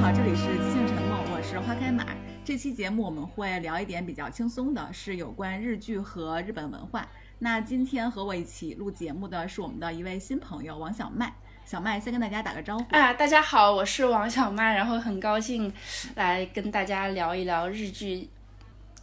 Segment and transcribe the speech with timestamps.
[0.00, 2.04] 好，这里是即兴沉默，我是花开马。
[2.44, 7.08] 这期节目我们会聊一点比较轻松的，是有关日剧和日本文化。
[7.38, 11.32] 那今天和我一起录节目的是我们的一位新朋友王小麦。
[11.64, 12.84] 小麦先跟大家打个招呼。
[12.90, 15.72] 啊，大家好，我是王小麦，然后很高兴
[16.14, 18.28] 来跟大家聊一聊日剧。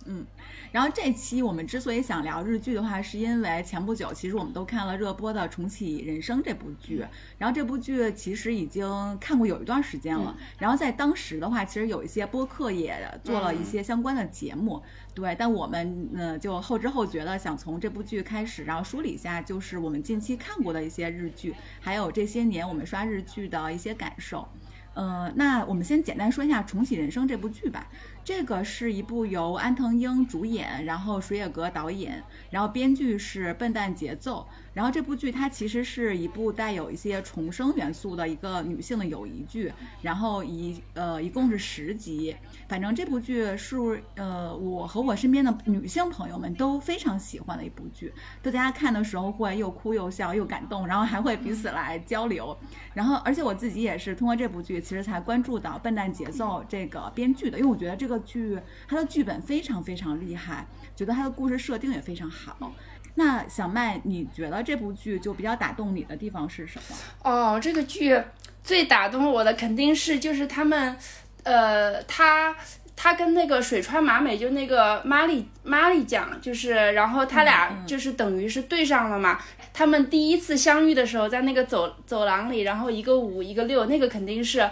[0.06, 0.26] 嗯。
[0.74, 7.06] 然后这期我们之所以想聊日剧的话，是因为前不久其实我们都看了热播的《重启人生》这部剧，
[7.38, 8.84] 然后这部剧其实已经
[9.20, 10.36] 看过有一段时间了。
[10.58, 14.82] 然后在当时的话，其实有一些播客也做了一些相关的节目，
[15.14, 15.36] 对。
[15.38, 24.50] 但我们呢就后知后觉的想从这部剧开始，然后梳理一下，就是我们近期看过的一些日剧，还有这些年我们刷日剧的一些感受。
[24.96, 27.88] 呃，那我们先简单说一下《重启人生》这部剧吧。
[28.26, 34.48] 这个是一部由安藤英主演，然后水野格导演，然后编剧是笨蛋节奏。
[34.74, 39.72] 然后这部剧它其实是一部带有一些重生元素的一个女性的友谊剧。
[40.02, 42.36] 然后一呃一共是十集，
[42.74, 43.78] 反正这部剧是
[44.16, 48.12] 呃我和我身边的女性朋友们都非常喜欢的一部剧。
[48.42, 52.58] 大家看的时候会又哭又笑又感动，然后还会彼此来交流。
[52.96, 58.20] 然后而且我自己也是通过这部剧其实才关注到笨蛋节奏这个编剧的，因为我觉得这个。
[58.24, 58.58] 剧
[58.88, 62.74] 它的剧本非常非常厉害，觉得它的故事设定也非常好。
[63.16, 66.96] 那小麦，你觉得这部剧就比较打动你的地方是什么？
[67.30, 68.20] 哦，这个剧
[68.64, 70.98] 最打动我的肯定是就是他们，
[71.44, 72.56] 呃，他
[72.96, 79.40] 他跟那个水川麻美就那个玛丽玛丽讲，就是然后他俩就是等于是对上了嘛。
[79.76, 84.72] 他们第一次相遇的时候，在那个走走廊里，然后一个五一个六，那个肯定是啊，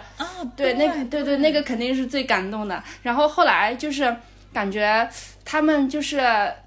[0.56, 2.80] 对，那个对对，那个肯定是最感动的。
[3.02, 4.16] 然后后来就是
[4.52, 5.08] 感觉
[5.44, 6.20] 他们就是，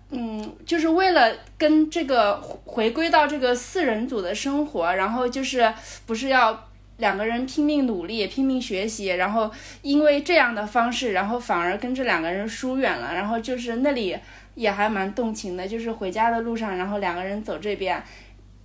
[0.09, 5.73] 嗯，就是为了跟这个回归到这个四人组的生活，然后就是
[6.06, 9.51] 不是要两个人拼命努力、拼命学习，然后
[9.81, 13.13] 因为这样的方式，然后反而跟这两个人疏远了。
[13.13, 14.17] 然后就是那里
[14.56, 18.01] 也还蛮动情的，就是回家的路上，然后两个人走这边。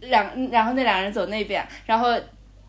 [0.02, 2.08] 两， 然后那两个人走那边，然后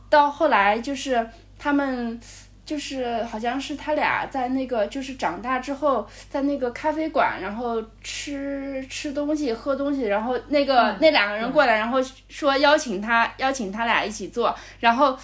[0.09, 1.25] 到后来就是
[1.57, 2.19] 他们，
[2.65, 15.17] 就是好像是他俩在那个就是长大之后，在那个咖啡馆，然后吃吃东西喝东西，然后那个那两个人过来，然后说邀请他邀请他俩一起做，然后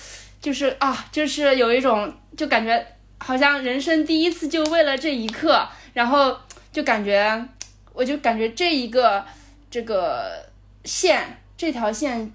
[0.48, 2.82] 就是啊，就是有一种就感觉
[3.18, 6.38] 好像人生第一次就为了这一刻，然后
[6.72, 7.46] 就感觉
[7.92, 9.26] 我就感觉这一个
[9.70, 10.46] 这个
[10.86, 11.22] 线。
[11.58, 12.32] 这条线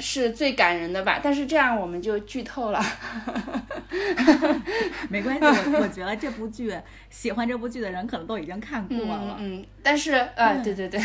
[0.00, 1.20] 是最感人的吧？
[1.22, 2.84] 但是这样我们就剧透了。
[5.08, 6.74] 没关系，我 我觉得这部剧
[7.10, 9.36] 喜欢这部剧的人可能都已经看过了。
[9.38, 11.00] 嗯，但是呃，对对对，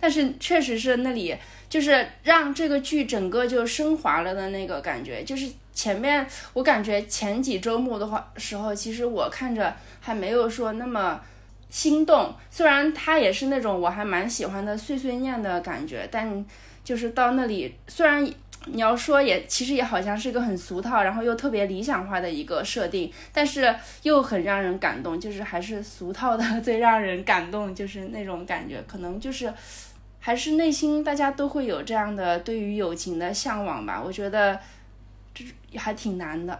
[0.00, 1.36] 但是确实是那里
[1.68, 5.22] 就是让这个剧整个就升华了的那个感觉。
[5.22, 11.20] 就是前面我感觉前几周末的话时候，其实我看着还没有说那么
[11.68, 12.32] 心动。
[12.50, 16.44] 虽然它也是那种我还蛮喜欢的碎碎念的感觉，但。
[16.84, 18.22] 就是到那里，虽然
[18.66, 29.50] 你要说也，其实也好像是一个很俗套，然后又特别理想化的一个设定，但是又很让人感动，就是还是俗套的最让人感动，就是那种感觉，可能就是
[30.20, 33.98] 还是内心大家都会有这样的对于友情的向往吧。
[34.04, 34.60] 我觉得
[35.34, 35.44] 这
[35.76, 36.58] 还挺难的。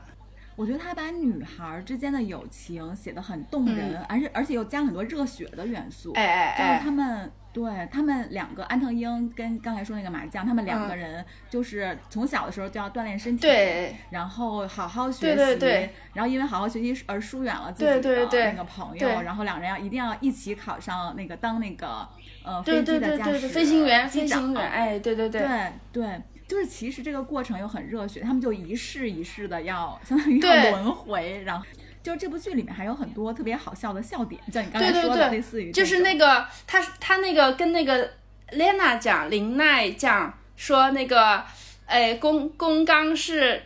[0.56, 6.12] 我觉得他把女孩之间的友情写得很动人，而且而且又加了很多热血的元素。
[6.14, 7.30] 哎哎哎，他们。
[7.54, 22.08] 对他们两个，安藤英跟刚才说那个麻将，他们两个人就是从小的时候就要锻炼身体，对，然后好好学习，对对对，然后因为好好学习而疏远了自己的那个朋友，然后两人要一定要一起考上那个当那个
[22.42, 31.64] 呃飞机的驾驶飞行员，飞行员，哎，对对对，对对，就是其实这个过程又很热血，他们就一世一世的要相当于要轮回，然后。
[32.02, 38.10] 就这部剧里面还有很多特别好笑的笑点，像你刚才说的，类似于就是那个他他那个跟那个
[38.50, 41.42] Lena 讲林奈讲说那个，
[41.86, 43.62] 哎公公刚是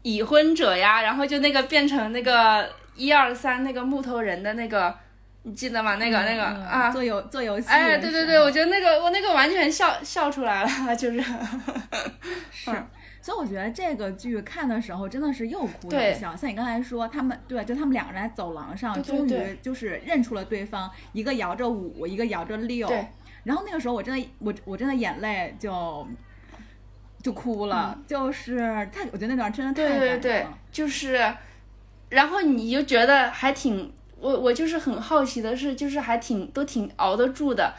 [0.00, 4.96] 已婚者呀，然后就那个变成那个一二三那个木头人的那个，
[5.44, 5.96] 你记得吗？
[5.96, 11.22] 那个那个啊，做游做游戏，哎对对对，我觉得那个我那个完全笑笑出来了， 就是
[12.50, 12.70] 是。
[13.20, 16.34] 所以我觉得这个剧看的时候真的是又哭又笑。
[16.34, 22.92] 像你刚才说，他们对，就他们两个人在走廊上，终于就是认出了对方，一个摇着五，一个摇着六。
[23.44, 26.04] 然后那个时候我真的，我我真的眼泪就
[27.22, 28.58] 就哭了，就是
[28.92, 30.18] 太，我觉得那段真的太感人了。
[30.18, 31.32] 对对对，就是，
[32.08, 33.92] 然后你就觉得还挺，
[34.22, 37.74] 我我就是很好奇的是，就是还挺都挺熬得住的，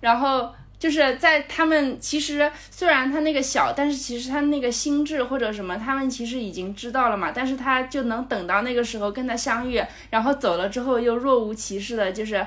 [0.00, 0.54] 然后。
[0.78, 7.32] 就是在他们其实虽然他那个小，但是其实他那个心智或者什么，他们其实已经知道了嘛。
[7.34, 12.46] 但是他就能等到那个时候跟他相遇，然后走了之后又若无其事的，就是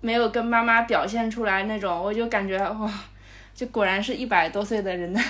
[0.00, 2.92] 没有跟妈妈表现出来那种，我就感觉哇，
[3.54, 5.20] 就果然是一百多岁的人的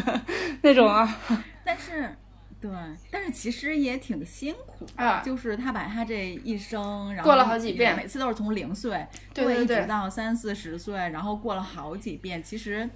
[0.60, 1.08] 那种啊。
[1.64, 2.14] 但是。
[2.64, 2.72] 对，
[3.10, 12.88] 但是其实也挺辛苦啊，就是他把他这一生，然后过了好几遍，每次都是从零岁对一直到三四十岁，然后过了好几遍，其实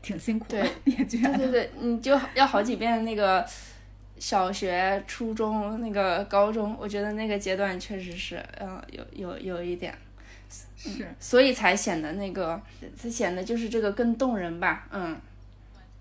[0.00, 1.36] 挺辛苦的， 也觉得。
[1.36, 3.46] 对对对，你就要好几遍那个
[4.18, 9.94] 小学、初中、那个高中，我觉得那个阶段确实是，嗯，有有有一点，
[10.78, 12.58] 是，所以才显得那个，
[12.96, 15.20] 才显得就是这个更动人吧，嗯。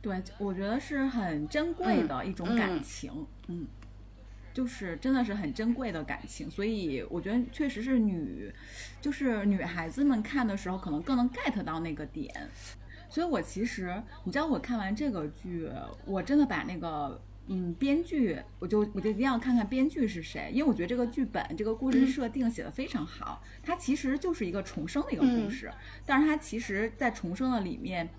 [0.02, 3.68] 对，我觉得是很珍贵的一种感情，嗯，
[4.54, 8.50] 就是真的是很珍贵的感情，所以我觉得确实是女，
[9.02, 12.34] 就是女孩子们看的时候可能更能 get 到那个点，
[13.10, 15.70] 所以我其实你知道我看完这个剧，
[16.06, 25.70] 我真的把那个嗯编剧，我就我就一定要看看编剧是谁，因为我觉得这个剧本这个故事设定写的非常好，它其实就是一个重生的一个故事，
[26.06, 28.10] 但是它其实在重生的里面。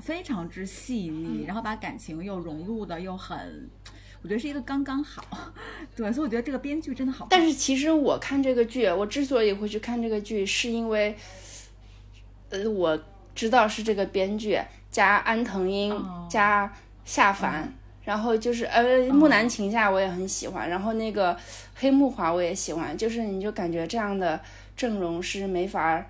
[0.00, 3.68] 非常之细腻，然后把感情又融入的又很，
[4.22, 5.22] 我觉得是一个刚刚好。
[5.94, 7.26] 对，所以我觉得这个编剧真的好。
[7.28, 11.14] 但是其实我看这个剧，我之所以会去看这个剧，是因为，
[12.50, 12.98] 呃，我
[13.34, 14.58] 知道是这个编剧
[14.90, 15.94] 加安藤英
[16.30, 16.72] 加
[17.04, 17.70] 夏凡，
[18.04, 21.36] 然后就是呃木南晴夏我也很喜欢，然后那个
[21.74, 24.40] 黑木华我也喜欢，就是你就感觉这样的
[24.74, 26.06] 阵容是没法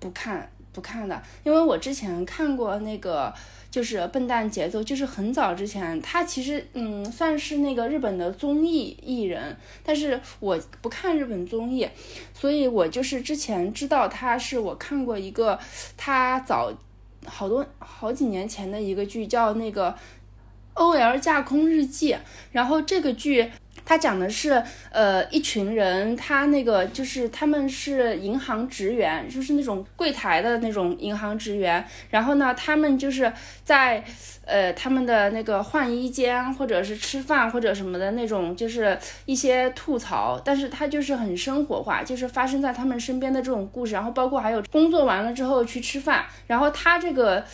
[0.00, 0.50] 不看。
[0.76, 3.32] 不看的，因为我之前看过那个，
[3.70, 11.88] 就是《笨蛋节奏》，就是很早之前，他其实嗯算是那个日本的综艺艺人，但是我不看日本综艺，
[12.34, 15.58] 所以我就是之前知道他是我看过一个
[15.96, 16.70] 他早
[17.24, 19.90] 好多好几年前的一个剧，叫那个
[20.74, 22.12] 《OL 架空日记》，
[22.52, 23.50] 然后这个剧。
[23.86, 24.60] 他讲的是，
[24.90, 31.82] 呃，一群人，他那个就是他们是银行职员，就是那种柜台的那种银行职员。
[32.10, 34.02] 然后呢，他们就是在，
[34.44, 40.42] 呃，他们的那个换衣间，或者是吃饭或者什么的那种，就是一些吐槽。
[40.44, 43.94] 但是他就是很生活化，就是发生在他们身边的这种故事。
[43.94, 46.26] 然后包括还有工作完了之后去吃饭。
[46.48, 47.44] 然后他这个，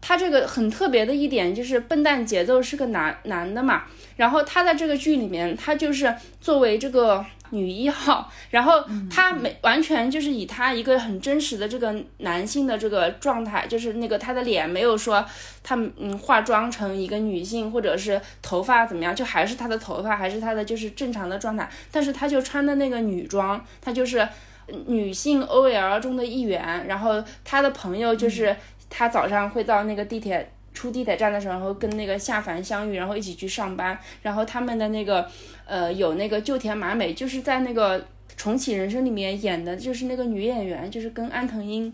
[0.00, 3.84] 他这个很特别的一点就是笨蛋节奏是个男男的嘛。
[4.16, 15.24] 然后他在这个剧里面，他就是作为这个女一号，然后他没完全就是以他一个很真实的这个男性的这个状态，就是那个他的脸没有说
[15.62, 24.26] 他嗯化妆成一个女性，或者是头发怎么样，就还是他的头发，还是他的就是正常的状态，但是他就穿的那个女装，他就是
[24.86, 28.56] 女性 OL 中的一员，然后他的朋友就是
[28.88, 30.50] 他早上会到那个地铁。
[30.76, 33.98] 出地铁站的时候，然后跟那个夏凡相遇，然后一起去上班。
[34.20, 35.26] 然后他们的那个，
[35.64, 38.06] 呃，有那个旧田麻美，就是在那个
[38.36, 41.90] 重启人生里面演的，就是那个女演员，就是跟安藤英，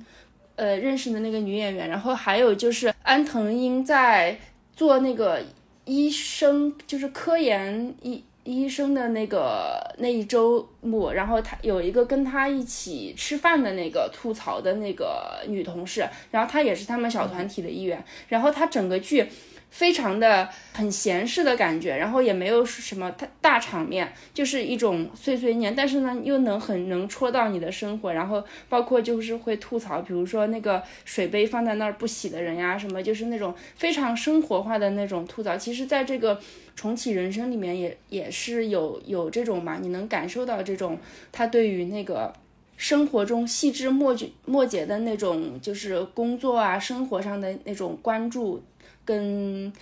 [0.56, 1.88] 呃，认识的那个女演员。
[1.88, 4.37] 然后还有就是安藤英在
[4.75, 5.40] 做那个
[5.84, 8.25] 医生，就是科研医。
[8.44, 19.27] 医生的那个那一周末，然后他有一个跟他一起吃饭的那个吐槽的那个女同事，然后她也是他们小团体的一员，然后她整个剧。
[19.73, 35.56] 非常的很闲适的感觉，然后也没有什么大大场面，就是一种碎碎念，但是呢又能很能戳到你的生活，然后包括就是会吐槽，比如说那个水杯放在那儿不洗的人呀，什么就是那种非常生活化的那种吐槽。
[35.56, 36.39] 其实，在这个
[36.77, 40.99] 重启人生里面也也是有有这种嘛，你能感受到这种
[41.32, 42.31] 他对于那个
[42.77, 48.63] 生活中细枝末节末节的那种就是工作啊生活上的那种关注。
[49.05, 49.73] 跟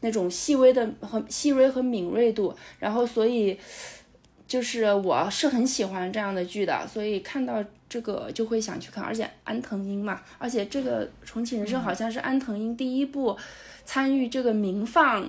[0.00, 3.58] 那种细微的和细微和敏锐度，然后所以
[4.46, 9.04] 就是我是很喜欢这样的剧的，所以看到这个就会想去看。
[9.04, 13.36] 而且安藤英嘛，而且这个《重启人生》好像是安藤英第一部
[13.84, 15.28] 参与这个民放，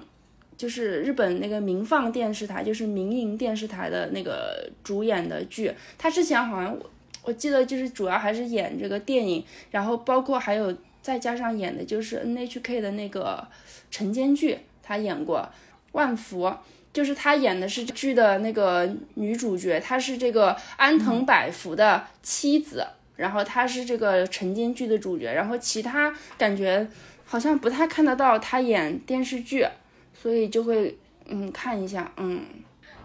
[0.55, 5.73] 就是日本那个民放电视台，就是民营电视台的那个主演的剧。
[5.97, 6.89] 他之前好像我
[7.23, 10.73] 我记得就是主要还是演这个电影，然后包括还有。
[11.01, 13.47] 再加上演的就是 NHK 的那个
[13.89, 15.49] 晨间剧，他演过
[15.93, 16.53] 万福，
[16.93, 26.87] 就是他演的是剧的那个女主角，她是这个安藤百福的妻子，然后她是这个晨间剧的主角，然后其他感觉
[27.25, 29.67] 好像不太看得到他演电视剧，
[30.13, 32.45] 所以就会嗯看一下，嗯。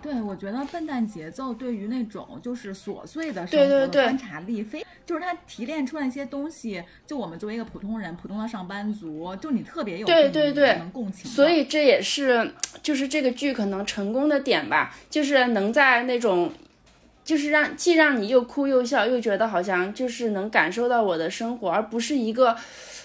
[0.07, 11.31] 对，我觉得笨蛋节奏对于那种就是琐碎的生活的观察力非，就是他提炼出来一些东西，就我们作为一个普通人、普通的上班族，就你特别有对对对能共情。
[11.31, 16.53] 所以这也是就是这个剧可能成功的点吧，就是能在那种。
[17.25, 22.57] 就是让既让你又哭又笑，又觉得好像就是能感受到我的生活，而不是一个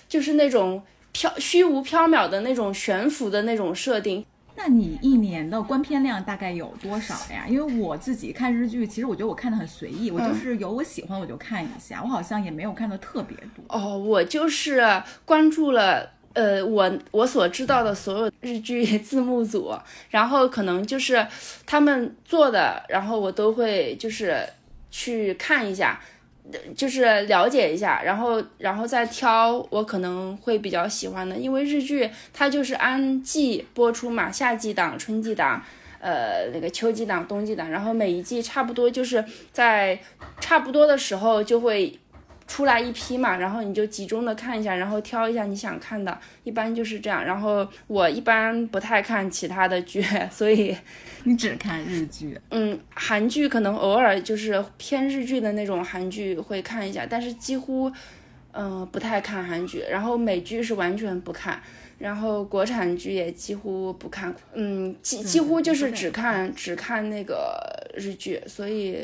[0.07, 4.23] 就是那种飘虚无缥缈的那种悬浮的那种设定。
[4.55, 7.45] 那你一年的观片量大概有多少呀？
[7.47, 13.63] 因为我自己看日剧，其实我觉得我看的很随意，我就是有我喜欢我就看一下，我好像也没有看的特别多。
[13.69, 14.81] 哦，我就是
[15.25, 16.11] 关注了。
[16.33, 19.73] 呃，我我所知道的所有日剧字幕组，
[20.09, 21.27] 然后可能就是
[21.65, 24.41] 他们做的，然后我都会就是
[24.89, 25.99] 去看一下，
[26.75, 35.63] 就是了解一下，然后然后再挑我可能会比较喜欢的，因为日剧它就是按季播出嘛，夏季档、春季档。
[36.03, 39.99] 呃，那个秋季档、冬季档，然后每一季差不多就是在
[40.39, 41.95] 差不多的时候就会
[42.51, 47.23] 出来一批嘛，然后你就集中的看一下，然后挑一下你想看的，一般就是这样。
[47.23, 50.75] 然后我一般不太看其他的剧，所以
[51.23, 57.89] 你只看日剧， 嗯，韩剧可能偶尔就是偏日剧的那种韩剧会看一下，但是几乎
[58.51, 61.57] 嗯、呃不太看韩剧，然后美剧是完全不看。
[61.99, 67.57] 然后国产剧也几乎不看，嗯，几几乎就是只看只看那个
[67.95, 68.97] 日剧，所以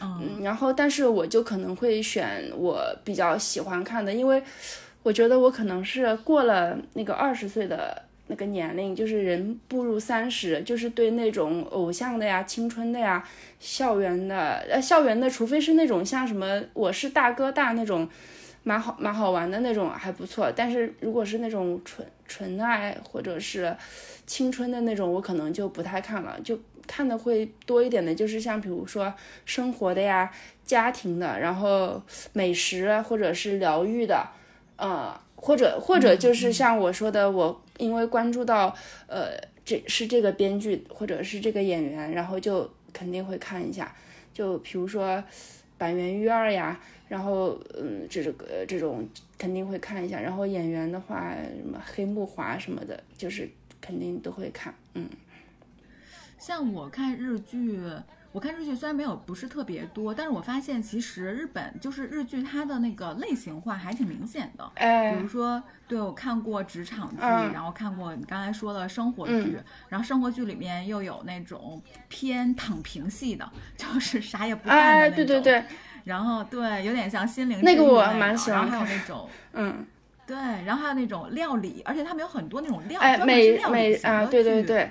[0.00, 4.42] 嗯，然后，但是我就可能会选我比较喜欢看的，因为
[5.02, 13.22] 我觉得我可能是过了那个二十岁的那个年龄，就是人步入三十，就是对那种偶像的呀、青春的呀、
[13.58, 18.08] 校园的，呃，校园的，除非是那种像什么《我是大哥大》那种，
[18.62, 23.74] 蛮好蛮好玩的那种还不错，但是如果是那种纯纯爱或者是
[24.26, 26.56] 青春的那种，我可能就不太看了，就
[26.90, 30.28] 看的会多一点的，就是像比如说生活的呀、
[30.64, 34.28] 家庭的，然后美食或者是疗愈的，
[34.76, 38.74] 呃，或者或者就是像我说的，我因为关注到
[39.06, 43.94] 呃这是这个编剧或者是这个演员，然后就肯定会看一下，
[44.34, 45.22] 就比如说
[45.78, 46.76] 板垣裕二呀，
[47.08, 53.48] 然后嗯这个呃这种肯定会看一下，然后演员的话什么黑木华什么的，就是
[53.80, 55.08] 肯定都会看，嗯。
[56.40, 57.78] 像我看日剧，
[58.32, 64.72] 我看日剧虽然没有不是特别多，但是我发现其实日本就是日剧它的那个类型化还挺明显的。
[64.76, 69.58] 哎比如说，对我看过职场剧，嗯然后看过你刚才说的生活剧，
[69.90, 75.16] 然后生活剧里面又有那种偏躺平系的，就是啥也不干的哎，那种。
[75.16, 75.64] 对对对，
[76.04, 79.28] 然后对，有点像心灵那个我蛮喜欢然后还有看那种。
[79.52, 79.86] 嗯，
[80.26, 84.90] 对，然后还有那种料理，而且他们有很多那种料，哎，美料理美啊，对对剧对，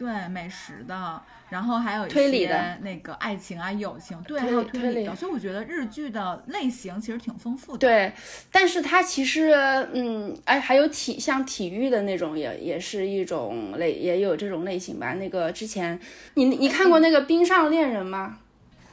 [0.00, 7.78] 对美食的，然后还有一推理些的那个爱情啊、友情，对，还有推理的，所以我觉得日剧的类型其实挺丰富的。
[7.78, 8.10] 对，
[8.50, 9.52] 但是它其实，
[9.92, 15.12] 嗯，哎，还有体像体育的那种也，也是一种类，也有这种类型吧。
[15.12, 16.00] 那个之前，
[16.32, 18.38] 你你看过那个《冰上恋人》吗？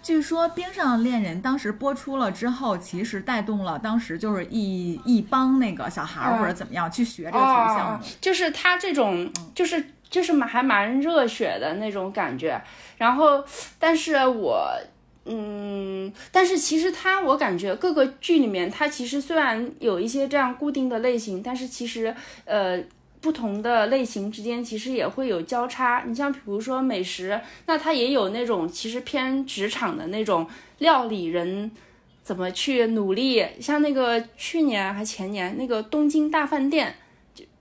[0.04, 12.62] 据说《冰上恋人》当时播出了之后，其实带动了当时就是一一帮那个小孩儿嗯或者怎么样去学这个体育项哦目。，就是他这种，就是就是蛮还蛮热血的那种感觉。
[12.98, 13.44] 然后，
[13.78, 14.70] 但是我，
[15.26, 22.84] 嗯，但是其实它，我感觉各个剧里面，它其实虽然有一些这样固定的类型，但是其实，呃。
[23.20, 30.48] 不同的类型之间其实也会有交叉，你像比如说美食，那它也有那种其实偏职场的那种
[30.78, 31.70] 料理人
[32.22, 36.96] 怎么去努力，像那个去年还前年那个东京大饭店，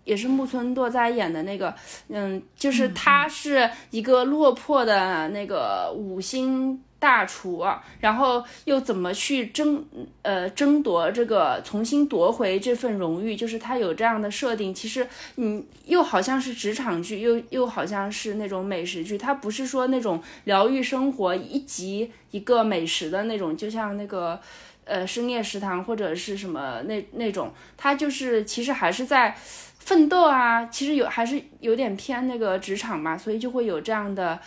[0.07, 1.75] 也是木村拓哉演的那个，
[2.09, 7.67] 嗯，就是他是一个落魄的那个五星大厨，
[8.01, 9.85] 然后又怎么去争
[10.23, 14.73] 呃争夺这个重新夺回这份荣誉，就是他有这样的设定。
[14.73, 24.41] 其实你又好像是职场剧，又又好像是那种美食剧，它不是说那种疗愈生活一集一个美食的那种，就像那个。
[24.89, 29.37] 呃，深夜食堂或者是什么那那种，它就是其实还是在
[29.87, 34.39] 奋斗啊，其实有还是有点偏那个职场嘛，所以就会有这样的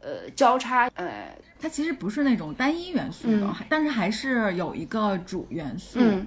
[0.00, 5.98] 呃交叉，呃它其实不是那种单一元素的，嗯但是还是有一个主元素。
[6.00, 6.26] 嗯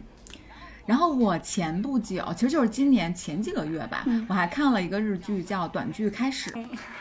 [0.85, 6.49] 然后我前不久，其实就是今年前几个月吧，嗯我还看了一个日剧叫《短剧开始》。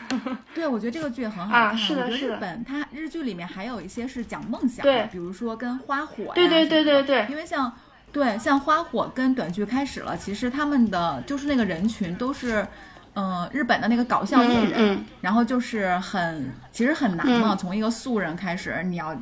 [0.53, 1.69] 对，我觉得这个剧很好看。
[1.69, 7.75] 啊是的是的日本它日剧里面还有一些是讲梦想的，比如说跟花火呀对对对对对因为像
[8.11, 12.67] 对像花火跟短剧开始了，其实他们的就是那个人群都是。
[13.15, 19.13] 嗯，日本的那个搞笑艺人，然后就是很其实很难嘛，从一个素人开始，你要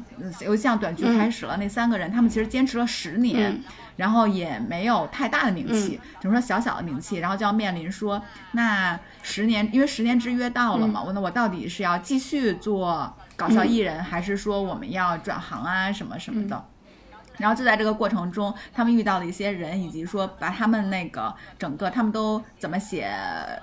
[0.42, 3.60] 由像短剧开始了，那三个人他们其实坚持了十年，
[3.96, 16.64] 然后也没有太大的名气，只能说小小的名气，然后就要面临说，那十年，因为十年之约到了嘛，我那我到底是要继续做搞笑艺人，还是说我们要转行啊什么什么的？
[17.38, 23.10] 然后就在这个过程中，他们遇到了一些人，以及说把他们那个整个他们都怎么写，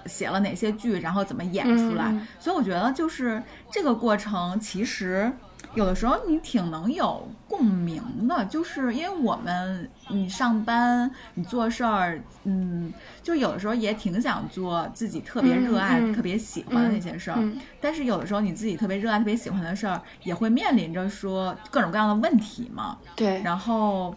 [0.06, 2.14] 写了哪些剧，然后怎么演出来。
[2.38, 5.32] 所以我觉得就是这个过程其实。
[5.74, 22.98] 有的时候你挺能有共鸣的，就是因为我们你上班你做事儿，嗯，就有的时候也挺想做自己特别热爱、特别喜欢的那些事儿，但是有的时候你自己特别热爱、特别喜欢的事儿，也会面临着说各种各样的问题嘛。
[23.16, 24.14] 对，然后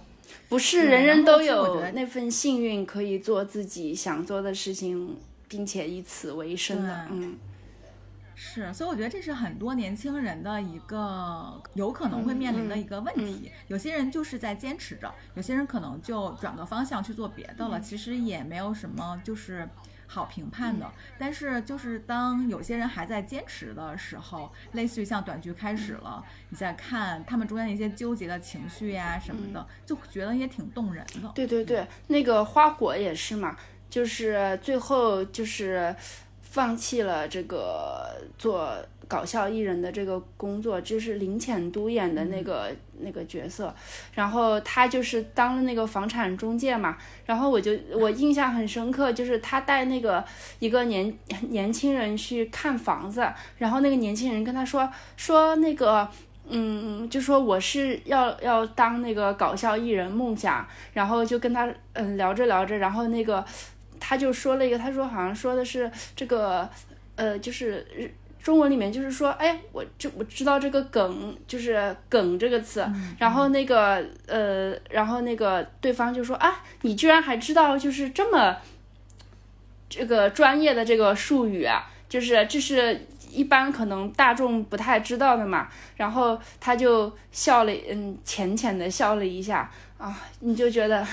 [0.47, 7.35] 不是人人都有那份幸运可以做自己想做的事情，并且以此为生的，嗯。
[8.39, 13.51] 是，所以我觉得这是很多年轻人的一个有可能会面临的一个问题。
[13.67, 17.81] 有些人就是在坚持着，有些人可能就转个方向去做别的了。
[17.81, 19.67] 其实也没有什么就是
[20.05, 20.87] 好评判的。
[21.17, 31.31] 但是就是当有些人还在坚持的时候，类似于像短剧开始了，你在看他们中间的一些纠结的情绪呀什么的，就觉得也挺动人的。
[31.33, 33.57] 对对对，那个花火也是嘛，
[33.89, 35.95] 就是最后就是。
[36.57, 38.73] 放弃了这个做
[39.07, 43.71] 搞笑艺人的这个工作，就是林浅都演的那个那个角色，
[44.15, 46.97] 然后他就是当了那个房产中介嘛，
[47.27, 50.25] 然后我就我印象很深刻，就是他带那个
[50.57, 51.15] 一个年
[51.49, 56.09] 年轻人去看房子，然后那个年轻人跟他说说那个
[56.49, 63.45] 嗯，就说我是要要当那个搞笑艺人梦想，然后就跟他嗯聊着聊着，然后那个。
[63.99, 66.69] 他就说了一个，他说好像说的是这个，
[67.15, 67.85] 呃，就是
[68.41, 72.85] 中文里面就是说，哎，我就我知道这个梗，就是梗这个词，
[73.19, 78.55] 然后那个呃，然后那个对方就说啊，你居然还知道就是这么
[79.89, 85.67] 这个专业的这个术语啊，就是这是一般可能大众不太知道的嘛，
[85.97, 91.05] 然后他就笑了，嗯，浅浅的笑了一下啊，你就觉得，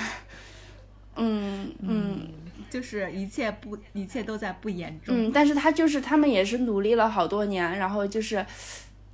[1.17, 2.29] 嗯嗯。
[2.75, 5.15] 就是一切不，一切都在不言中。
[5.17, 8.45] 嗯，但是他就是他们也是努力了好多年，然后就是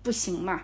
[0.02, 0.62] 不行嘛。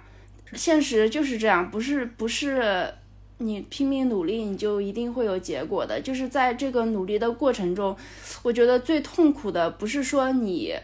[0.54, 2.88] 现实就是这样，不是不是
[3.36, 6.00] 你拼命努力你就一定会有结果的。
[6.00, 7.94] 就是在这个努力的过程中，
[8.42, 10.74] 我觉得最痛苦的不是说你，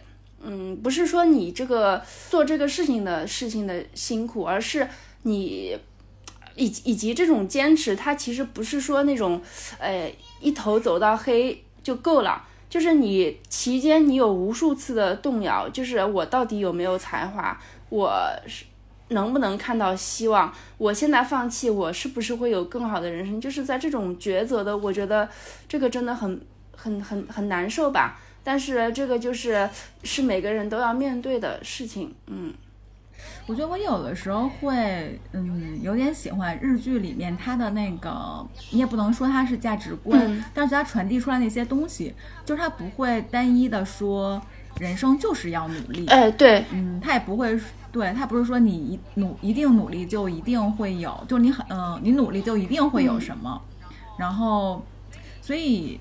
[0.42, 4.86] 嗯，不是说你这个做这个事情的事情的辛苦，而是
[5.22, 5.78] 你
[6.56, 9.40] 以以及这种坚持，它其实不是说那种，
[9.78, 11.64] 呃，一头走到黑。
[11.82, 18.12] 就够了，就是你期间你有无数次的动摇，就是我到底有没有才华，我
[18.46, 18.64] 是
[19.08, 20.52] 能不能看到希望？
[20.78, 23.40] 我现在放弃，我是不是会有更好的人生？
[23.40, 25.28] 就是在这种抉择的，我觉得
[25.68, 26.40] 这个真的很
[26.76, 28.18] 很很很难受吧。
[28.44, 29.68] 但是这个就是
[30.02, 32.52] 是每个人都要面对的事情，嗯。
[33.46, 44.40] 我觉得我有的时候会，嗯，有点喜欢日剧里面它的那个，你也不能说它是价值观，但是它传递出来那些东西，就是它不会单一的说
[44.78, 47.58] 人生就是要努力，哎，对，嗯，它也不会，
[47.90, 53.60] 对，它不是说你一努一定努力就一定会有，就是你很，嗯，你努力就一定会有什么，
[54.16, 54.84] 然后，
[55.40, 55.98] 所以，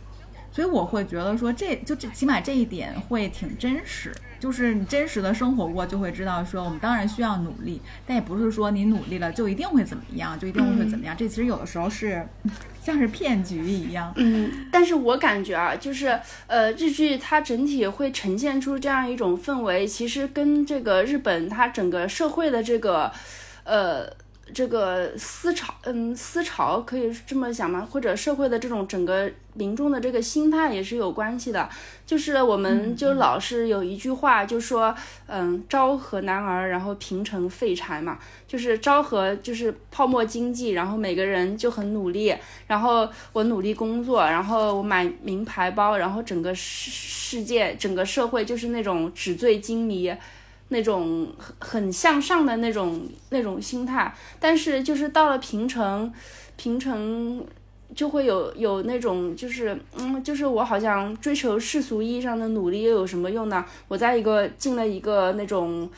[0.51, 4.11] 所以我会觉得说这就这起码这一点会挺真实。
[4.39, 11.15] 就是你真实的生活过，就会知道说我们当然需要努力，但也不是说你努力了就一定会怎么样，就一定会怎么样。
[11.15, 12.27] 这其实有的时候是
[12.83, 14.11] 像是骗局一样。
[14.15, 23.11] 嗯，但是我感觉啊，就是呃，日剧它整体会呈现出这样一种氛围，其实跟这个日本它整个社会的这个
[23.63, 24.11] 呃。
[24.53, 27.87] 这个思潮，嗯，思潮可以这么想吗？
[27.89, 31.67] 或者社会的这种整个民众的这个心态也是有关系的。
[32.05, 34.93] 就是我们就老是有一句话，就说，
[35.27, 38.19] 嗯，昭和男儿，然后平成废柴嘛。
[38.47, 42.35] 就是昭和就是泡沫经济，然后每个人就很努力，
[42.67, 50.13] 然后我努力工作，然后我买名牌包，然后整个世世界整个社会就是那种纸醉金迷。
[50.71, 56.11] 那种很很向上的那种那种心态，但是就是到了平城，
[56.55, 57.45] 平城
[57.93, 63.65] 就会有有那种就是嗯，就是我好像追求世俗意义上的努力又有什么用呢？
[63.89, 65.89] 我在一个进了一个那种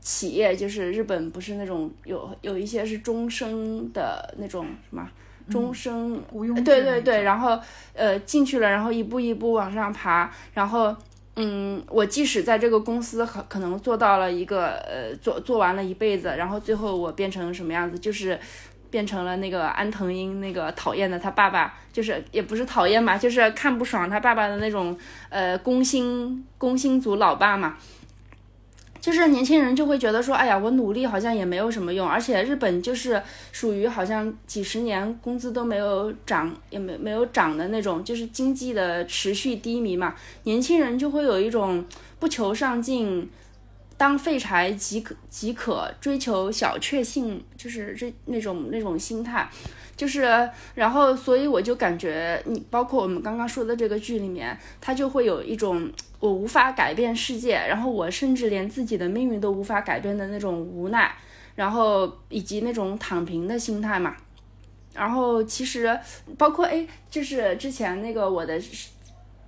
[0.00, 5.04] 企业，就是日本不是那种有有一些是终身的那种什么
[5.50, 6.22] 终身，
[6.62, 7.58] 对对对，然后
[7.94, 10.94] 呃进去了，然后一步一步往上爬，然后。
[11.36, 18.38] 嗯，我即使在这个公司可可能做到了一个呃做做完了一辈子，然后最后我变成什么样子，就是
[18.88, 24.96] 变成了那个安藤英那个讨厌的他爸爸，就是也不是讨厌吧，就是看不爽他爸爸的那种
[25.28, 27.76] 呃工薪工薪族老爸嘛。
[29.04, 40.14] 就是年轻人就会觉得说，哎呀，我努力好像也没有什么用，而且日本就是属于好像几十年工资都没有涨，也没没有涨的那种，就是经济的持续低迷嘛。
[40.44, 41.84] 年轻人就会有一种
[42.18, 43.28] 不求上进，
[43.98, 49.46] 当废柴即可即可，追求小确幸，就是这那种那种心态。
[49.96, 50.22] 就是，
[50.74, 61.14] 然后，所以我就感觉，你包括我们刚刚说的这个剧里面，它就会有一种我无法改变世界，然后我甚至连自己的命运都无法改变的那种无奈，
[61.54, 64.16] 然后以及那种躺平的心态嘛。
[64.94, 65.98] 然后其实
[66.36, 68.60] 包括哎，就是之前那个我的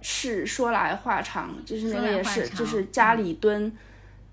[0.01, 3.73] 是说来话长，就是那个也是，就是家里蹲。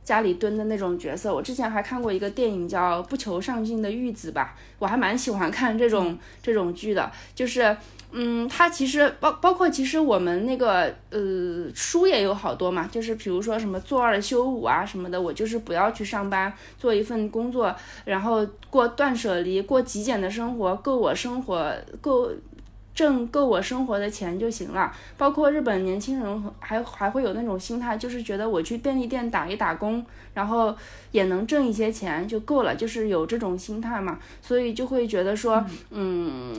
[0.03, 7.09] 家里蹲的那种角色，我之前还看过一个电影叫《不求上进的玉子》吧，我还蛮喜欢看这种这种剧的。
[7.33, 7.75] 就是，
[8.11, 17.73] 嗯，它其实包包括其实我们那个呃书也有好多嘛，就是比如说什么做二休五啊什么的，我就是不要去上班，做一份工作，
[18.05, 22.29] 然后过断舍离，过极简的生活，够我生活够。
[22.93, 24.95] 挣够我生活的钱就行了。
[25.17, 30.75] 包括日本年轻人还还会有那种心态，就是觉得我去便利店打一打工，然后
[31.11, 34.19] 也能挣一些钱就够了，就是有这种心态嘛。
[34.41, 36.55] 所以就会觉得说，嗯，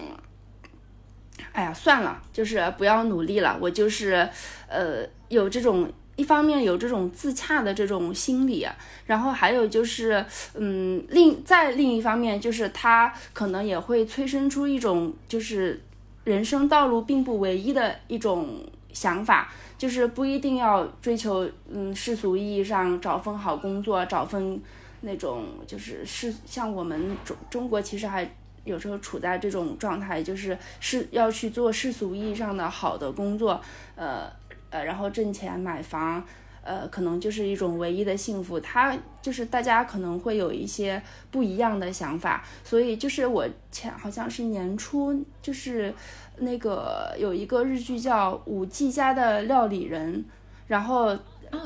[1.52, 3.56] 哎呀，算了，就是不要努力了。
[3.60, 4.28] 我就是，
[4.68, 8.66] 呃，有这种一方面有这种自洽的这种心理，
[9.06, 15.80] 然后还有就是，嗯，另再另一方面就是他可能也会催生出一种就是。
[16.24, 18.60] 人生道路并不唯一的一种
[18.92, 24.60] 想法，就是不一定要追求，嗯，世俗意义上找份好工作，找份
[25.02, 28.28] 那种就是世像我们中中国其实还
[28.64, 33.60] 有时候处在这种状态，就是是要去做世俗意义上的好的工作，
[33.94, 34.30] 呃
[34.70, 36.24] 呃，然后挣钱买房。
[36.64, 41.00] 呃，可能就是一种唯一的幸福，他就是大家可能会有一些
[41.30, 45.94] 不一样的想法，所以就是我前好像是年初，就是
[46.38, 50.18] 那个有一个日剧叫《五 G 家的料理人》，
[50.66, 51.14] 然后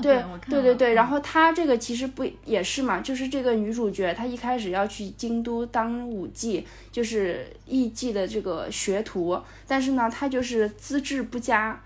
[0.02, 11.80] 对对对对，然后他这个其实不也是嘛，就是这个女主角她一开始要去京都当五 G，就是艺伎的这个学徒，但是呢，她就是资质不佳。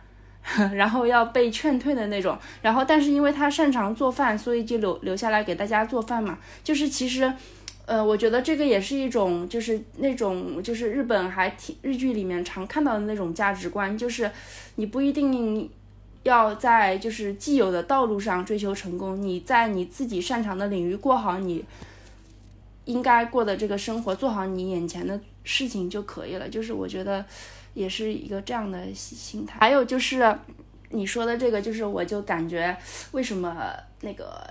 [0.74, 6.36] 然后要被劝退的那种，然后但是因为他擅长做饭，所以就留留下来给大家做饭嘛。
[6.64, 7.32] 就是其实，
[7.86, 14.28] 呃，我觉得这个也是一种，就是那种就是日本还挺日剧里面常看到的那种价值观，就是
[14.74, 15.70] 你不一定
[16.24, 21.64] 要在就是既有的道路上追求成功，你在你自己擅长的领域过好你
[22.86, 26.48] 应该过的这个生活，做好你眼前的事情就可以了。
[26.48, 27.24] 就是我觉得。
[27.74, 30.38] 也是一个这样的心态，还有就是
[30.90, 32.76] 你说的这个，就是我就感觉
[33.12, 34.42] 为什么那个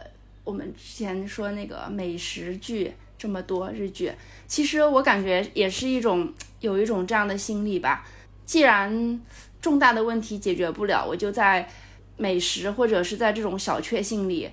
[0.43, 4.11] 我们之前说那个美食剧这么多日剧，
[4.47, 8.03] 其实我感觉也是一种有一种这样的心理吧。
[8.43, 9.21] 既然
[9.61, 11.69] 重大的问题解决不了，我就在
[12.17, 14.49] 美食或者是在这种小确幸里，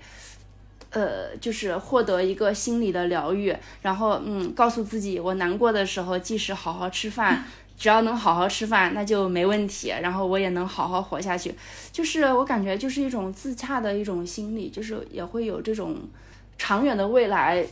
[0.90, 7.46] 呃，就是获得一个心理的疗愈，然后嗯，告诉自己我难过的时候，即使好好吃饭。
[7.78, 9.88] 只要能好好吃饭，那就没问题。
[10.02, 11.54] 然后我也能好好活下去，
[11.92, 15.96] 就是我感觉就是一种自洽的一种心理，就是也会有这种
[16.58, 17.64] 长远的未来，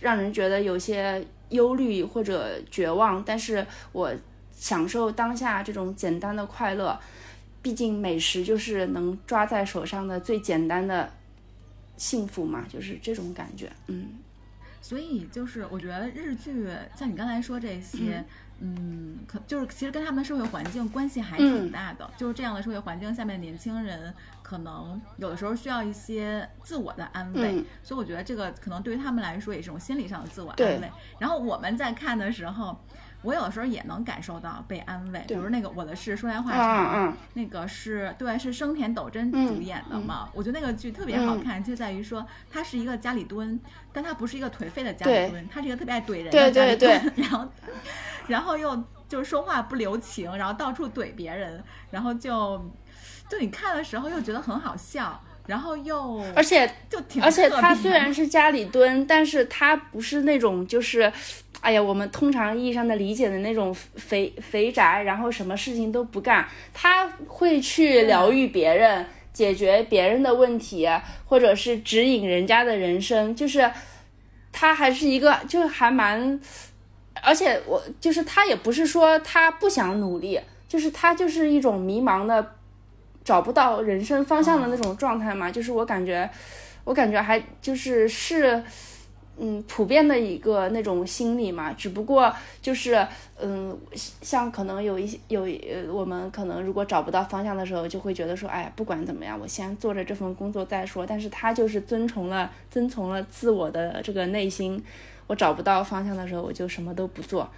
[0.00, 3.22] 让人觉得有些忧虑或者绝望。
[3.22, 4.10] 但是我
[4.50, 6.98] 享受当下这种简单的快乐，
[7.60, 11.12] 毕竟美食就是能抓在手上的最简单的
[11.98, 13.70] 幸福嘛，就是这种感觉。
[13.88, 14.08] 嗯，
[14.80, 17.98] 所以就是我觉得日剧像你刚才说这些。
[17.98, 18.24] 嗯，
[19.26, 22.10] 可就是其实跟他们的社会环境关系还挺大的。
[22.16, 30.90] 就是这样的社会环境下面，年轻人可能有的时候需要一些自我的安慰，所以我觉得这个可能对于他们来说也是一种心理上的自我安慰。
[31.18, 32.78] 然后我们在看的时候。
[33.24, 40.28] 我有时候也能感受到被安慰，比如那个我的事说来话长，那个是对是生田斗真主演的嘛？
[40.34, 43.58] 我觉得那个剧特别好看，就在于说他是一个家里蹲，
[43.92, 47.48] 但他不是一个颓废的家里蹲，他是一个特别爱怼人的家里蹲， 然后
[48.28, 52.70] 然后又就是说话不留情，然后到处怼别人，然后就
[53.28, 55.18] 就你看的时候又觉得很好笑。
[55.46, 61.12] 然后又，而且就挺，而且他虽然是家里蹲，但是他不是那种就是，
[61.60, 70.88] 哎呀，我们通常意义上的理解的那种肥肥宅，然后什么事情都不干，他会去疗愈别人，解决别人的问题，
[71.26, 73.70] 或者是指引人家的人生，就是
[74.50, 76.40] 他还是一个，就还蛮，
[77.22, 82.54] 而且我就是他也不是说他不想努力，就是他就是一种迷茫的，
[83.24, 86.28] 找不到人生方向的那种状态嘛，就是我感觉，
[86.84, 88.62] 我感觉还就是是。
[89.36, 92.32] 嗯，普遍的一个那种心理嘛，只不过
[92.62, 93.04] 就是，
[93.36, 93.76] 嗯，
[94.22, 101.04] 像可能有一些有呃，我们可能如果找不到方向的时候，就会觉得说，哎，不管怎么样，我先做着这份工作再说。
[101.04, 104.80] 但是他就是遵从了遵从了自我的这个内心，
[105.26, 107.50] 我找不到方向的时候，我就什么都不做。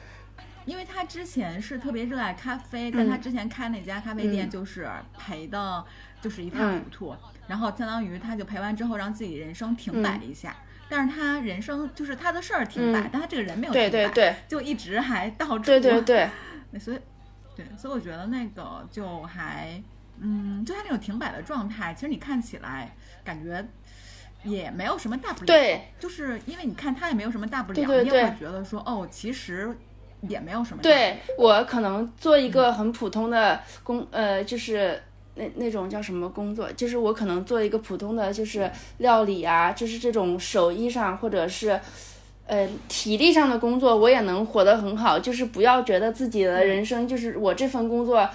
[0.66, 5.82] 因为他之前是特别热爱咖啡，但他之前开那家咖啡店就是赔的，
[6.20, 7.16] 就是一塌糊涂。
[7.46, 10.54] 然后相当于他就赔完之后，让自己人生停摆了一下。
[10.88, 15.64] 但是他人生就是他的事儿停摆，但他这个人没有停摆，就一直还到处。
[15.64, 16.28] 对对对，
[16.78, 16.98] 所以，
[17.56, 19.82] 对，所以我觉得那个就还，
[20.18, 23.64] 嗯，就他那种停摆的状态，其实你看起来感觉
[24.44, 25.46] 也没有什么大不了。
[25.46, 29.76] 对，就是因为你看他也没有什么大不了，你也会觉得说，哦，其实
[30.28, 30.82] 也没有什么。
[30.82, 35.00] 对我可能做一个很普通的工，呃，就是。
[35.38, 36.66] 那那种叫什么工作？
[36.72, 41.78] 就是我可能做一个普通的，就是料理啊，就是这种手艺上或者是，
[42.46, 45.18] 呃，体力上的工作，我也能活得很好。
[45.18, 48.26] 就是不要觉得自己的人生就是我这份工作，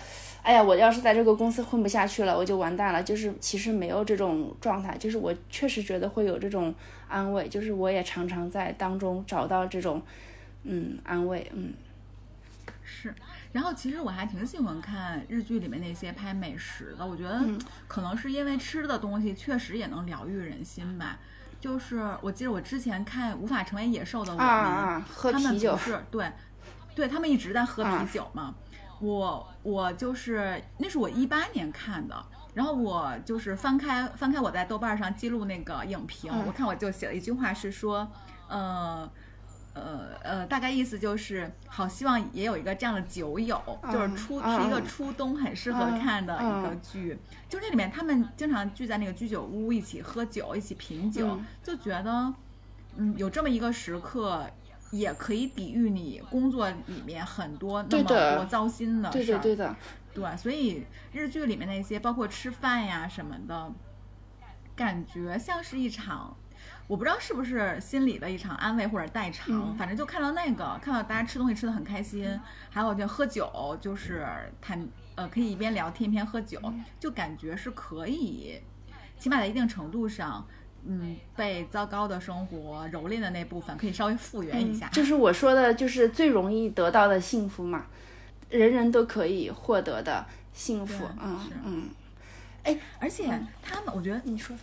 [0.44, 3.02] 哎呀，我要是在这个公司混不下去了，我就完蛋了。
[3.02, 6.72] 就是其实没有这种状态，就是我确实觉得会有这种
[7.08, 10.00] 安慰，就是我也常常在当中找到这种，
[10.64, 11.74] 嗯，安慰，嗯，
[12.84, 13.14] 是。
[13.52, 17.44] 然后其实我还挺喜欢看日剧里面那些拍美食的，我觉得
[17.88, 21.20] 可能是因为吃的东西确实也能疗愈人心吧。
[21.60, 24.48] 就是我记得我之前看《无法成为野兽的我们》，
[25.14, 26.32] 喝啤酒是对，
[26.96, 28.56] 对他们一直在喝啤酒嘛。
[29.00, 38.10] 我我就是那是我一八年看的，然后我就是翻开翻开我在豆瓣上记录那个影评，我看我就写了一句话是说，
[38.48, 39.12] 呃。
[39.82, 43.60] 呃呃，大概意思就是，好希望也有一个这样的酒友，
[43.92, 47.18] 就是初是一个初冬很适合看的一个剧。
[47.50, 52.34] 就这里面他们经常聚在那个居酒屋一起喝酒，一起品酒，就觉得，
[52.98, 54.48] 嗯，有这么一个时刻，
[54.92, 58.04] 也可以抵御你工作里面很多那么
[58.36, 59.40] 多糟心的事儿。
[59.40, 59.76] 对的，对的，
[60.14, 60.38] 对。
[60.38, 63.72] 所以日剧里面那些，包括吃饭呀什么的，
[64.76, 66.38] 感觉像是一场。
[66.92, 72.38] 我不知道是不是心里的一场安慰或者代偿，反正就看到那个，看到大家吃东西吃的很开心，
[72.70, 73.50] 还有就喝酒，
[73.80, 74.28] 就是
[74.60, 76.60] 谈呃可以一边聊天一边喝酒，
[77.00, 78.60] 就感觉是可以，
[79.18, 80.46] 起码在一定程度上，
[80.84, 84.90] 嗯，被糟糕的生活蹂躏的那部分可以稍微复原一下。
[84.90, 87.86] 就是我说的，就是最容易得到的幸福嘛，
[88.50, 91.06] 人人都可以获得的幸福。
[91.24, 91.90] 嗯嗯，
[92.64, 93.28] 哎，而且
[93.64, 94.54] 他们，我觉得你说。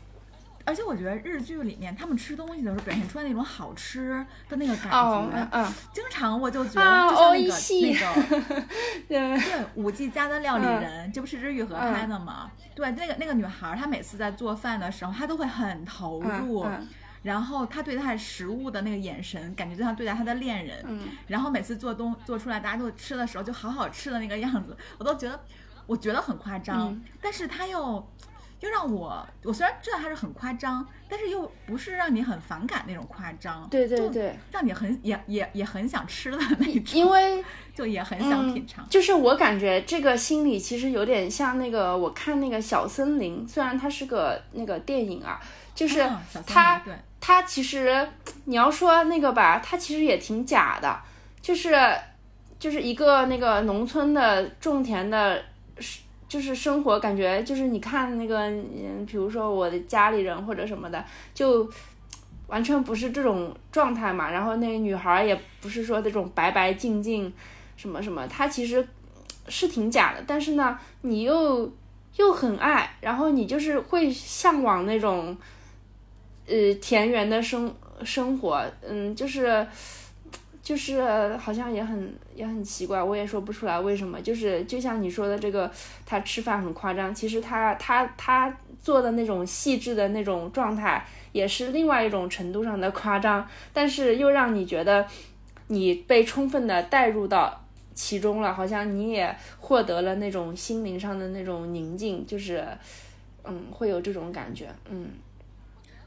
[0.69, 8.63] 而且我觉得日剧里面他们吃东西的时候表现出来那种好吃的那个感觉，嗯，经常我就觉得就像那个那个
[9.09, 9.65] 对。
[9.77, 12.51] 五 G 家的料理人，这不是日语合拍的吗？
[12.75, 16.67] 对，那个那个女孩，她每次在做饭的时候，她都会很投入，
[17.23, 20.85] 然后她对待食物的那个眼神，感觉就像对待她的恋人，
[21.29, 25.41] 然后每次做东做出来，大家都吃的时候就好好吃的那个样子，我都觉得
[25.87, 28.07] 我觉得很夸张，但是她又。
[28.61, 37.45] 又让我，我虽然知道它是很夸张，但是又不是让你很反感那种夸张，对对对，让你很也也也很想吃的那种，因为
[37.75, 38.85] 就也很想品尝。
[38.89, 45.41] 就是我感觉这个心理其实有点像那个，我看那个小森林，虽然它是个那个电影啊，
[45.75, 46.05] 就是
[46.45, 46.83] 它
[47.21, 48.09] 它其实
[48.47, 51.01] 你要说那个吧，它其实也挺假的，
[51.41, 51.77] 就是
[52.59, 55.41] 就是一个那个农村的种田的。
[56.29, 61.69] 就是生活感觉，就是你看那个，嗯，比如说我的家里人或者什么的，就
[62.49, 64.31] 完全不是这种状态嘛。
[64.31, 67.33] 然后那个女孩也不是说那种白白净净，
[67.77, 68.87] 什么什么，她其实
[69.49, 70.23] 是挺假的。
[70.27, 71.73] 但是呢，你又
[72.17, 75.37] 又很爱，然后你就是会向往那种，
[76.47, 79.67] 呃，田园的生生活，嗯，就是。
[80.69, 84.21] 就是好像也很也很奇怪，我也说不出来为什么。
[84.21, 85.71] 就是就像你说的这个，
[86.05, 91.03] 他吃饭很夸张，其实他他他做的那种细致的那种状态，
[91.33, 95.07] 也是另外一种程度上的夸张，但是又让你觉得
[95.69, 102.63] 你被充分的带入到其中了，好像你也获得了那种心灵上的那种宁静，就是
[103.43, 105.09] 嗯，会有这种感觉，嗯。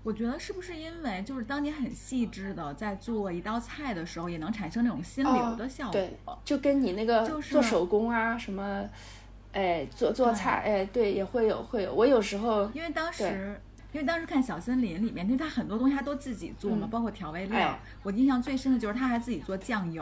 [0.04, 5.94] 我觉得是不是因为就是当你很细致的在做一道菜的时候，也能产生那种心流的效果？
[5.94, 8.84] 对，就跟你那个做手工啊什么，
[9.54, 11.94] 哎，做做菜，哎，对，也会有会有。
[11.94, 13.62] 我有时候因为当时，
[13.92, 17.78] 因为当时看《小森林》里面，因为他很多东西他都自己做嘛，包括调味料。
[18.02, 20.02] 我印象最深的就是他还自己做酱油。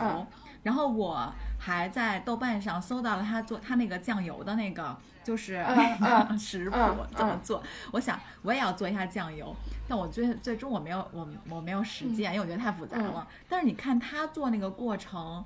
[0.63, 5.63] 然后我还在豆瓣上搜到了他做他那个酱油的那个就是
[6.39, 6.77] 食谱
[7.15, 7.63] 怎么做。
[7.91, 9.55] 我想我也要做一下酱油，
[9.87, 13.27] 但我最最终我没有我我没有实践，因为我觉得太复杂了。
[13.47, 15.43] 但是你看他做那个过程。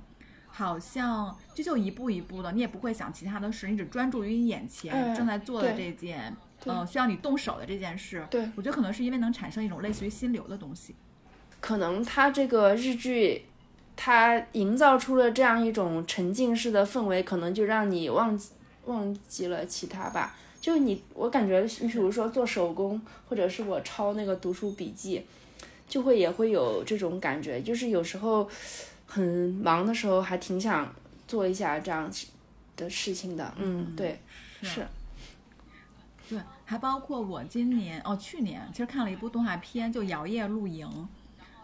[0.55, 6.31] 好像这就一步一步的，你也不会想其他的事，你只专注于你眼前正在做的这件，
[6.65, 8.23] 嗯，需要你动手的这件事。
[8.29, 10.95] 对，我觉得可能是因为能产生一种类似于心流的东西。
[11.59, 13.47] 可能他这个日剧，
[13.95, 18.49] 它营造出了这样一种沉浸式的氛围，可能就让你忘记
[18.85, 20.35] 忘记了其他吧。
[20.59, 25.25] 就你，我感觉你比如说做手工，或者是我抄那个读书笔记，
[25.87, 28.49] 就会也会有这种感觉，就是有时候。
[29.05, 29.23] 很
[29.61, 30.91] 忙的时候，还挺想
[31.27, 32.09] 做一下这样
[32.75, 33.53] 的事情的。
[33.57, 34.19] 嗯，对，
[34.63, 34.83] 是，
[36.27, 40.87] 对，还包括我今年哦，去年其实看了一部动画片，就《摇曳露营》，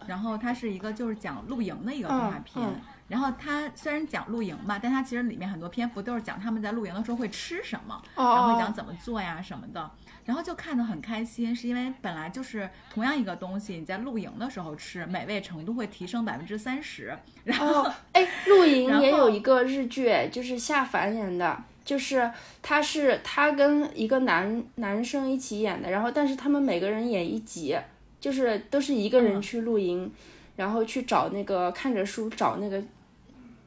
[0.10, 2.68] 然后它是一个就是讲露营的一个动画片。
[3.08, 9.90] 然后它虽然讲露营吧，但它其实里面很多篇幅都是讲他们在露营的时候会吃什么，然后会讲怎么做呀什么的。
[10.26, 17.18] 然后就看得很开心，是因为本来就是同样一个东西，你在露营的时候吃，美味程度会提升百分之三十。
[17.46, 27.76] 然后，哎，露营也有一个日剧，就是夏凡演的，就是他是他跟一个男男生一起演的，然后但是他们每个人演一集，
[28.20, 30.12] 就是都是一个人去露营，
[30.56, 32.82] 然后去找那个看着书找那个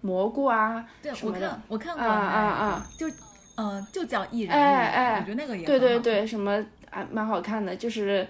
[0.01, 0.85] 蘑菇啊
[1.15, 1.61] 什么的。
[1.69, 2.87] 我看过啊啊啊！
[2.99, 3.07] 就。
[3.55, 6.53] 嗯，就叫艺人，哎哎，我觉得那个也对对对，什么
[6.91, 8.27] 啊，蛮好看的，就是，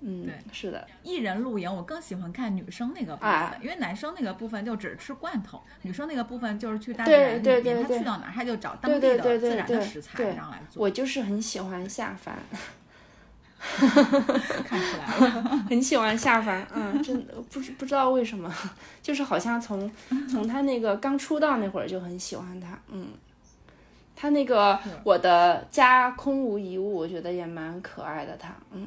[0.00, 10.82] 嗯，对，是的，艺人露营，我更喜欢看女生那个部分，因为男生那个部分就只吃罐头，女生那个部分就是去大自然里面，他去到哪他就找当地的自然的食材然后来做。
[10.82, 12.36] 我就是很喜欢下饭，
[13.78, 18.52] 看出来了，很喜欢下凡，嗯，真的不知不知道为什么，
[19.02, 19.90] 就是好像从
[20.28, 23.08] 从他那个刚出道那会儿就很喜欢他，嗯。
[24.16, 28.34] 他那个我的家空无一物，我觉得也蛮可爱的。
[28.36, 28.86] 他，嗯，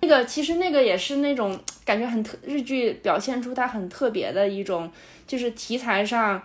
[0.00, 4.90] 那个其实那个也是那种感觉很特日剧表现出他很特别的一种，
[5.26, 6.40] 就是题材上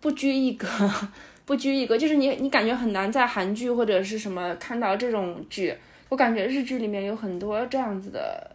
[0.00, 0.68] 不拘一格，
[1.44, 5.76] 不拘一格，就是你你感觉很难在韩剧或者是什么看到这种剧。
[6.08, 8.50] 我感觉日剧里面有很多这样子的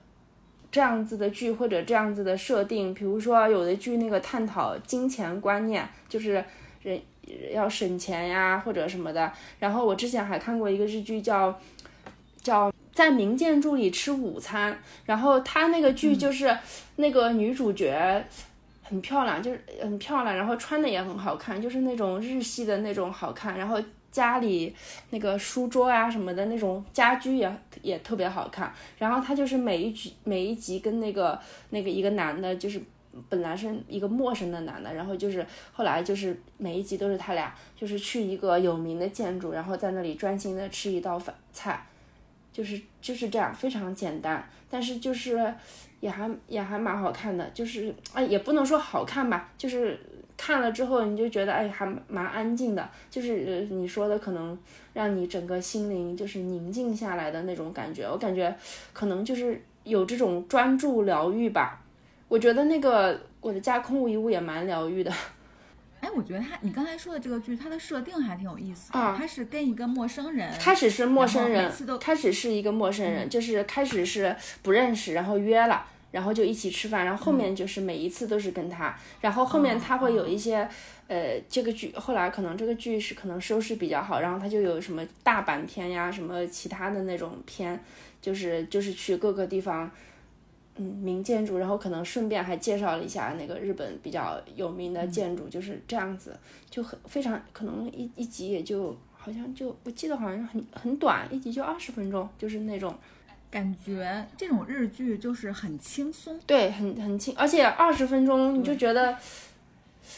[0.71, 6.43] 这样子的剧或者这样子的设定，比如说有的剧那个探讨金钱观念，就是
[6.81, 7.01] 人。
[7.53, 9.31] 要省钱呀，或者什么的。
[9.57, 11.57] 然后我之前还看过一个日剧，叫
[12.41, 14.77] 叫在名建筑里吃午餐。
[15.05, 16.55] 然后他那个剧就是
[16.97, 18.21] 那个女主角
[18.81, 23.57] 很漂亮，就是很漂亮，然后穿的也很好看，就是那种日系的那种好看。
[23.57, 23.81] 然后
[24.13, 24.73] 家里
[25.09, 28.73] 那个书桌啊什么的那种家居也也特别好看。
[28.97, 31.37] 然后他就是每一集每一集跟那个
[31.71, 32.81] 那个一个男的，就是。
[33.29, 41.85] 本来是一个陌生的男的，然后就是后来就是每一集都是他俩，就是去一个有名的建筑，然后在那里专心的吃一道饭菜，
[42.51, 45.53] 就是就是这样，非常简单，但是就是
[45.99, 49.99] 也还也还蛮好看的，就是哎也不能说好看吧，就是
[50.35, 54.57] 看了之后你就觉得哎还蛮安静的，就是你说的可能
[54.93, 58.53] 让你整个心灵就是宁静下来的那种感觉，我感觉
[58.91, 61.79] 可能就是有这种专注疗愈吧。
[62.27, 65.11] 我觉得那个我的家空无一物也蛮疗愈的，
[66.01, 69.15] 哎，我觉得他你刚才说的这个剧，它的设定还挺有意思啊。
[69.15, 80.65] 他是跟一个陌生人，开始是陌生人，每次都开始是一个陌生人，就是开始是不认识，然后约了，然后就一起吃饭，然后后面就是每一次都是跟他，然后后面他会有一些，
[81.09, 87.77] 呃，这个剧后来可能这个剧是可能收视比较好，然后他就有什么大阪片呀，什么其他的那种片，
[88.21, 89.91] 就是就是去各个地方。
[90.75, 96.35] 嗯，名建筑，然后可能顺便还介绍了一下那个日本比较有名的建筑，就是这样子，
[96.67, 102.91] 就很非常可能一一集也就好像就我记得好像很很短，一集就二十分钟，就是那种
[103.53, 104.27] 感觉。
[104.35, 109.15] 这种日剧就是很轻松，对，很很轻，而且二十分钟你就觉得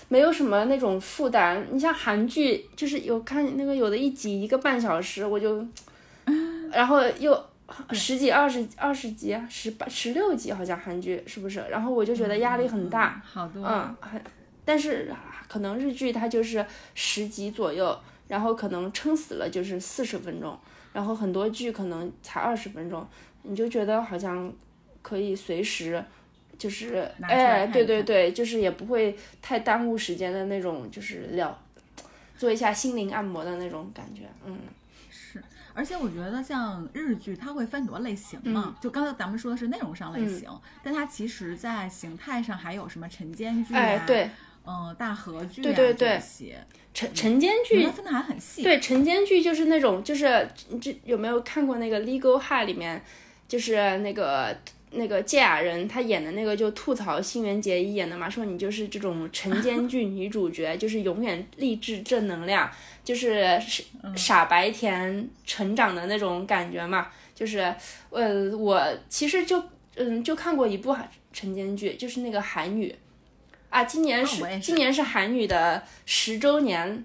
[0.07, 1.67] 没有什么那种负担。
[1.69, 5.67] 你像韩剧，就是有看那个有的一集一个半小时，我就，
[6.71, 7.45] 然后又。
[7.93, 11.59] 十几、二十、二十集、十八、十六集，好像韩剧是不是？
[11.67, 14.21] 然后我就觉得压力很大，好多，嗯，很，
[14.63, 15.11] 但是
[15.47, 16.63] 可能日剧它就是
[16.93, 20.55] 十集左右，然后可能撑死了就是四十分钟，
[20.95, 23.05] 然后很多剧可能才二十分钟，
[23.43, 24.49] 你就觉得好像
[25.01, 26.01] 可以随时，
[26.57, 31.59] 就是哎，对对对，就是也不会太耽误时间的那种，就是了。
[32.37, 34.57] 做一下心灵按摩的那种感觉，嗯。
[35.09, 35.43] 是，
[35.73, 38.77] 而且我觉得像日剧，它会分很多类型嘛。
[38.81, 40.49] 就刚才咱们说的是内容上类型，
[40.81, 44.29] 但它其实在形态上还有什么晨间剧啊，对，
[44.66, 46.22] 嗯，大河剧对对对。
[46.93, 48.63] 晨晨间剧分的还很细。
[48.63, 50.47] 对，晨间剧就是那种，就是
[50.82, 53.01] 这有没有看过那个《Legal High》里面，
[53.47, 54.57] 就是那个。
[54.91, 62.72] 那个芥雅人他演的那个就吐槽新垣结衣演的嘛，说你就是这种晨间剧女主角， 就是永远励志正能量，
[63.03, 63.59] 就是
[64.16, 67.09] 傻白甜成长的那种感觉嘛。
[67.34, 67.59] 就是
[68.09, 69.61] 呃，我其实就
[69.95, 70.95] 嗯就看过一部
[71.34, 72.95] 晨间剧，就是那个韩女
[73.76, 77.03] 啊，今年是今年是韩女的十周年。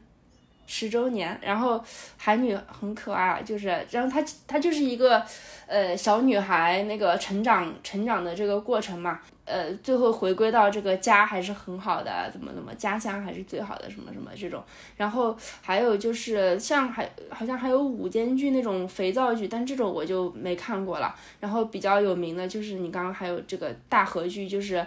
[0.73, 1.83] 十周年，然后
[2.17, 5.21] 韩女很可爱，就是，然后她她就是一个，
[5.67, 14.63] 呃，小女孩那个成长成长的这个过程嘛，呃，最后回归到这个家还是很好的，怎么怎么家乡还是最好的，什么什么这种，
[14.97, 21.13] 然后还有就是像还好像还有五间剧那种肥皂剧，但这种我就没看过了。
[21.41, 24.87] 然后比较有名的就是你刚刚还有这个大河剧，就是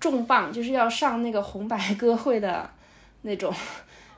[0.00, 2.68] 重磅，就是要上那个红白歌会的
[3.22, 3.52] 那种。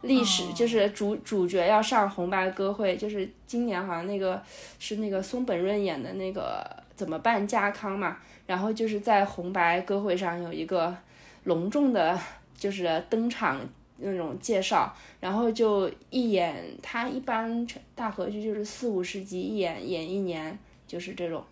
[0.02, 4.40] 历史就是主主角要上红白歌会，就是今年好像那个
[4.78, 6.64] 是那个松本润演的那个
[6.94, 8.16] 怎么办家康嘛，
[8.46, 10.96] 然后就是在红白歌会上有一个
[11.42, 12.16] 隆重的，
[12.56, 13.58] 就是登场
[13.96, 17.66] 那种介绍，然后就一演，他一般
[17.96, 20.56] 大合剧就是四五十集一演，演一年
[20.86, 21.42] 就是这种，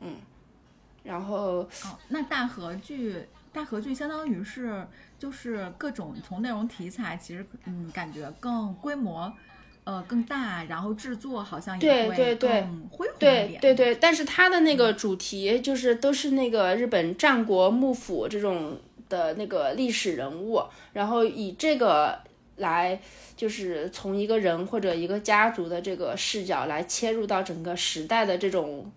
[0.00, 0.16] 嗯，
[1.02, 3.24] 然后哦，那大合剧
[3.56, 4.86] 大合剧相当于是。
[5.18, 9.32] 就是各种从内容题材，其实嗯，感觉更规模，
[9.82, 13.58] 呃，更大，然后制作好像也会更恢宏一点。
[13.58, 18.78] 对对对，但是它的那个主题就是都是那个日本战国幕府这种
[19.08, 22.20] 的那个历史人物，然后以这个
[22.56, 23.00] 来
[23.38, 28.92] 就是从一个人或者一个家族的这个视角来切入到整个时代的这种。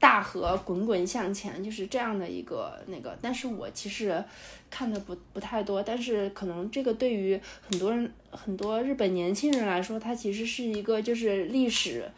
[0.00, 4.22] 大河滚滚向前，就是这样的一个那个，但是我其实
[4.70, 12.08] 看的不不太多，但是可能这个对于很多人很多日本年轻人来说，它其实是一个就是历史，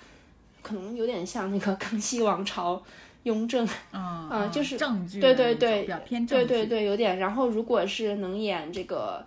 [0.62, 2.82] 可能有点像那个 康熙王朝
[3.22, 7.18] 雍正，嗯，就是正剧，对对对，比较偏正剧，对对对，有点。
[7.18, 9.24] 然后如果是能演这个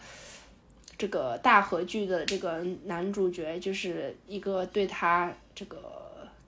[0.96, 5.93] 这个大河剧的这个男主角，就是一个对他这个。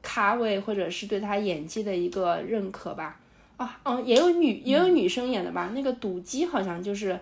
[0.07, 3.19] 咖位或者是对他演技的一个认可吧，
[3.57, 7.19] 啊，嗯，也有女也有女生演的吧，那个赌姬好像就是，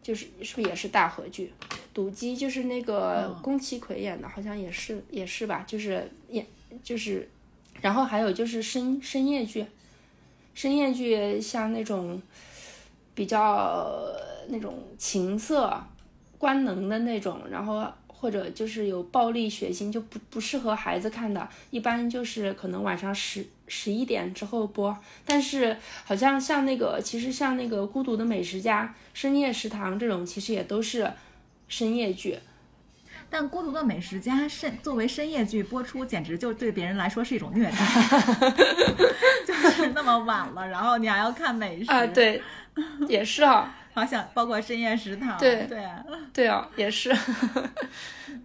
[0.00, 1.52] 就是是不是也是大合剧？
[1.92, 6.46] 赌姬就是那个宫崎葵演的，好像也是也是吧，就是演
[6.84, 7.28] 就是，
[7.80, 9.66] 然后还有就是深深夜剧，
[10.54, 12.22] 深夜剧像那种
[13.12, 13.92] 比较
[14.50, 15.76] 那种情色、
[16.38, 17.84] 官能的那种，然后。
[18.24, 24.96] 或者就是有暴力血腥，就不不适合孩子看的，一般就是可能晚上十十一点之后播。
[25.26, 31.12] 但是好像像那个，其实像那个《孤独的美食家》《深夜食堂》这种，其实也都是
[31.68, 32.38] 深夜剧。
[33.34, 37.78] 但《孤独的美食家》深作为深夜剧播出，简直就对别人来说是一种虐待。
[39.44, 42.06] 就是那么晚了，然后你还要看美食啊？
[42.06, 42.40] 对，
[43.08, 43.74] 也是啊。
[43.92, 45.84] 好想，包括深夜食堂，对对
[46.32, 47.12] 对啊，也是。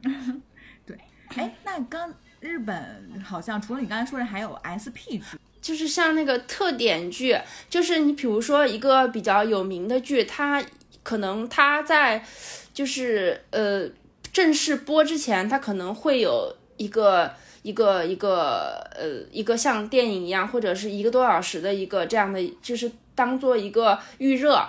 [0.87, 0.97] 对，
[1.35, 7.37] 哎，那刚日本好像除了你刚才说的，还有 SP 剧，就是像那个特点剧，
[7.69, 10.63] 就是你比如说一个比较有名的剧，它
[11.03, 12.25] 可能它在
[12.73, 13.87] 就是呃
[14.32, 24.63] 正式播之前，它可能会有一个一个一个呃一个像电影一样，或者是一个多小时的一个这样的，就是当做一个预热。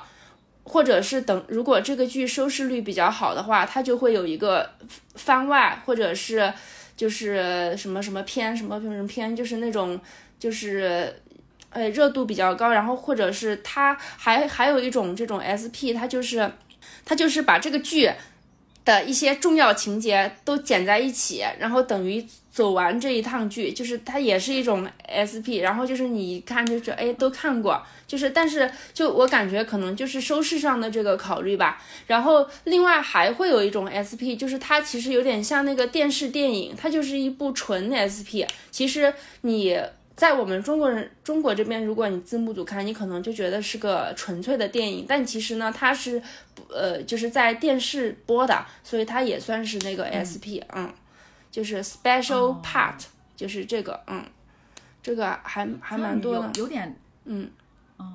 [0.63, 4.71] 或者是等，如果这个剧收视率比较好的话，它就会有一个
[5.17, 6.53] 番外，或者是
[6.97, 9.99] 就是什么什么片，什么什么片，就是那种
[10.39, 11.13] 就是
[11.71, 16.49] 呃热度比较高，然后或者是它还还有一种这种 SP，它就是
[17.05, 18.09] 它就是把这个剧
[18.85, 22.25] 的一些重要情节都剪在一起，然后等于。
[22.53, 31.81] 走完这一趟剧，就是它也是一种 SP，然后就是你一看就觉得哎都看过，就是但是就我感觉可能就是收视上的这个考虑吧。
[32.09, 38.45] 然后另外还会有一种 SP，就是它其实有点像那个电视电影，它就是一部纯 SP。
[38.73, 39.81] 其实你
[40.21, 46.23] 在我们中国人中国这边，如果你字幕组看，你可能就觉得是个纯粹的电影，但其实呢它是
[46.69, 50.93] 呃就是在电视播的，所以它也算是那个 SP，嗯。
[51.51, 52.95] 就是 special part，
[53.35, 54.25] 就是这个，嗯，
[55.03, 57.51] 这个还还蛮多的，有点，嗯，
[57.97, 58.07] 哦，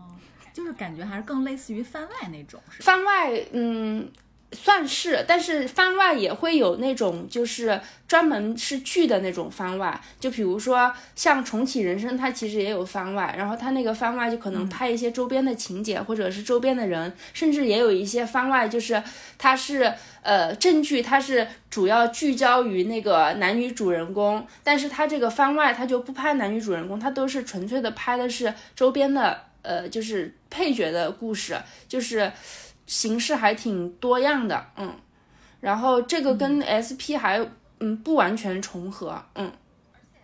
[0.53, 4.09] 就是感觉还是更类似于番外那种，是番外，嗯，
[4.55, 19.03] 算是，但是番外也会有那种就是专门是剧的那种番外，就比如说像重启人生，它其实也有番外，然后它那个番外就可能拍一些周边的情节，或者是周边的人，甚至也有一些番外，就是
[19.37, 32.31] 它是呃正剧，它是主要聚焦于那个男女主人公，但是它这个番外它就不拍男女主人公，它都是纯粹的拍的是周边的呃就是配角的故事，就是。
[32.85, 34.95] 形式还挺多样的，嗯，
[35.59, 37.43] 然后这个跟 SP 还
[37.79, 39.51] 嗯不完全重合，嗯，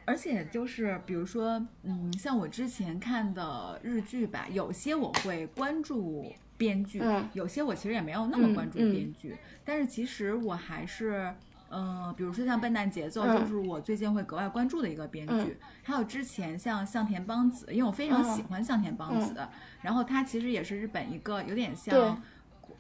[0.05, 9.36] 而且就是比如说，嗯，像我之前看的日剧吧，有些我会关注编剧，嗯，有些我其实也没有那么关注编剧，
[9.66, 11.34] 但是其实我还是，
[11.72, 19.36] 嗯，比如说像《笨蛋节奏》，就是我最近会格外关注的一个编剧，还有之前像向田邦子，因为我非常喜欢向田邦子，
[19.82, 22.22] 然后他其实也是日本一个有点像。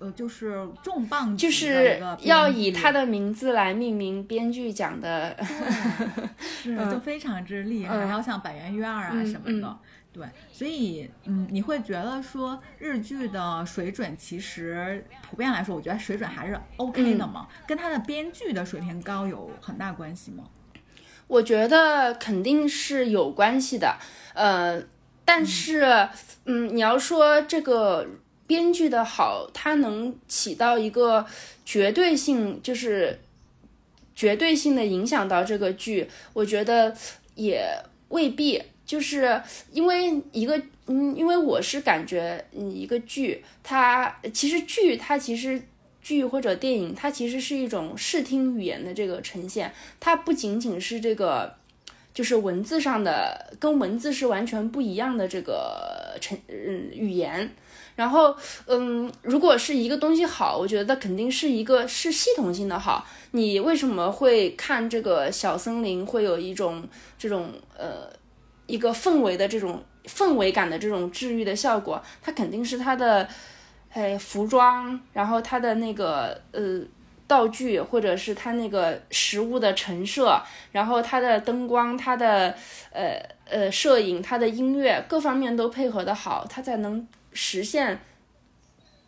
[0.01, 5.37] 呃，就是重磅，就是要以他的名字来命名编剧奖的，
[6.39, 9.77] 是 就非常之厉害，还有像板垣瑞二啊什么的，
[10.11, 20.45] 对，所以嗯，你会觉得说日剧的水准其实普遍来说，我觉得水准还是 OK 的嘛，跟他的编剧的水平高有很大关系吗？
[21.27, 23.97] 我觉得肯定是有关系的，
[24.33, 24.81] 呃，
[25.23, 26.09] 但是
[26.45, 28.07] 嗯，你要说这个。
[28.51, 31.25] 编剧的好，它能起到一个
[31.63, 33.17] 绝对性，就是
[34.13, 36.93] 绝对性的影响到这个剧，我觉得
[37.35, 37.65] 也
[38.09, 39.41] 未必，就是
[39.71, 45.61] 因为一个，嗯，因为我是感觉，嗯，一个剧，它其实剧，它其实
[46.01, 51.55] 剧或者电影，它其实是一种视听语言的这个呈现，它不仅仅是这个，
[52.13, 57.49] 就是文字上的，跟文字是完全不一样的这个呈，嗯，语言。
[57.95, 58.35] 然后，
[58.65, 63.05] 嗯，如果是一个东西好，我觉得肯定是一个是系统性的好。
[63.31, 66.83] 你为什么会看这个小森林，会有一种
[67.17, 68.07] 这种呃
[68.65, 72.01] 一个氛围的这种氛围感的这种治愈的效果？
[72.21, 73.27] 它肯定是它的
[73.91, 76.79] 哎服装，然后它的那个呃
[77.27, 82.55] 道具，或者是它那个食物的陈设，然后它的灯光，它的
[82.91, 87.07] 呃呃摄影，它的音乐，各方面都配合的好，它才能。
[87.33, 87.99] 实现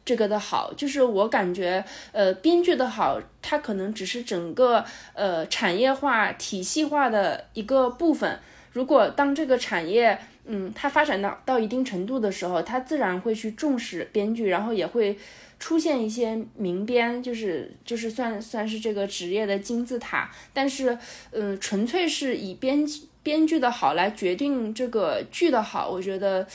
[0.06, 8.38] 这个的好，就是我感觉，呃，编剧的好，它可能只是整个呃产业化、体系化的一个部分。
[8.74, 15.18] 如果当这个产业，嗯，它发展到到一定程度的时候，它自然会去重视编剧，然后也会
[15.58, 20.30] 出现一些名编，就是就是算算是这个职业的金字塔。
[20.52, 20.98] 但是，
[21.32, 22.86] 嗯，纯粹是以编
[23.22, 26.46] 编剧的好来决定这个剧的好，我觉得。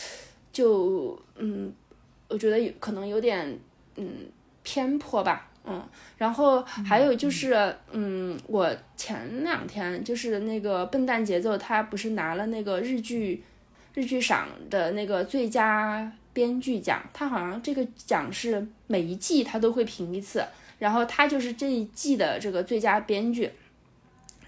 [0.52, 1.72] 就嗯，
[2.28, 3.58] 我觉得有可能有点
[3.96, 4.26] 嗯
[4.62, 5.86] 偏颇吧，嗯，
[6.16, 13.42] 然后还有就是嗯，我前两天就是那个笨蛋节奏，他不是拿了那个日剧
[13.94, 20.44] 日剧赏的那个最佳编剧奖，他好像这个奖是每一季他都会评一次，
[20.78, 23.50] 然后他就是这一季的这个最佳编剧。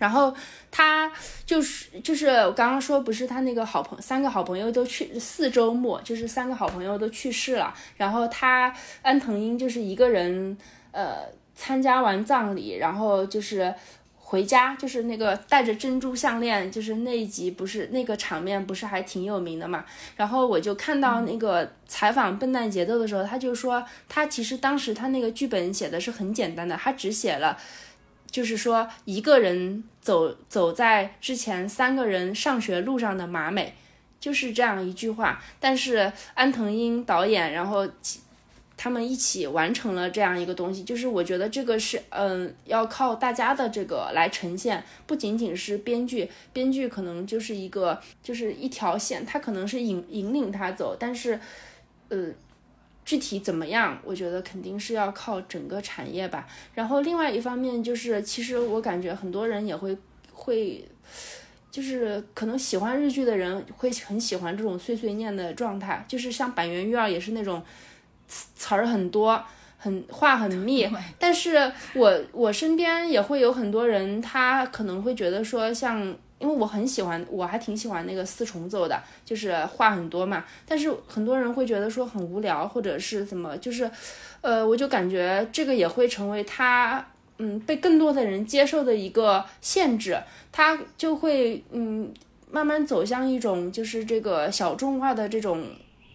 [0.00, 0.34] 然后
[0.70, 1.12] 他
[1.44, 10.56] 就是就是我刚刚说不是他那个好朋三个好朋友都去四周末就是三个好朋友都去世了，然后他安藤英就是一个人
[10.90, 11.18] 呃
[11.54, 13.74] 参加完葬礼，然后就是
[14.16, 19.84] 回家就是那个带着珍珠项链，就是那一集不是那个场面不是还挺有名的嘛？
[20.16, 27.58] 然后我就看到那个采访笨蛋节奏的时候，他就说他其实当时他那个剧本写的是很简单的，他只写了。
[28.30, 33.74] 就是说，一个人走走在之前三个人上学路上的马美，
[34.20, 35.42] 就是这样一句话。
[35.58, 37.88] 但是安藤英导演，然后
[38.76, 40.84] 他们一起完成了这样一个东西。
[40.84, 51.40] 就是我觉得这个是，嗯，要靠大家的这个来呈现，不仅仅是编剧，编剧可能就是一个，就是一条线，他可能是引引领他走，但是，
[52.08, 52.28] 呃。
[53.10, 53.98] 具体怎么样？
[54.04, 56.46] 我觉得肯定是要靠整个产业吧。
[56.72, 59.98] 然后另外一方面就是，其实我感觉很多人也会
[60.32, 60.88] 会，
[61.72, 66.04] 就是可能喜欢日剧的人会很喜欢这种碎碎念的状态。
[66.06, 67.60] 就是像板垣瑞二也是那种
[68.28, 69.44] 词儿很多、
[69.76, 70.88] 很话很密。
[71.18, 76.16] 但是我我身边也会有很多人，他可能会觉得说像。
[76.40, 80.42] 因为我很喜欢，我还挺喜欢那个四重奏的，就是话很多嘛。
[80.66, 83.88] 但是很多人会觉得说很无聊，或者是怎么，就是，
[84.40, 90.18] 呃，我就感觉这个也会成为他，嗯，被更多的人接受的一个限制。
[90.50, 92.10] 他就会，嗯，
[92.50, 95.62] 慢慢走向一种就是这个小众化的这种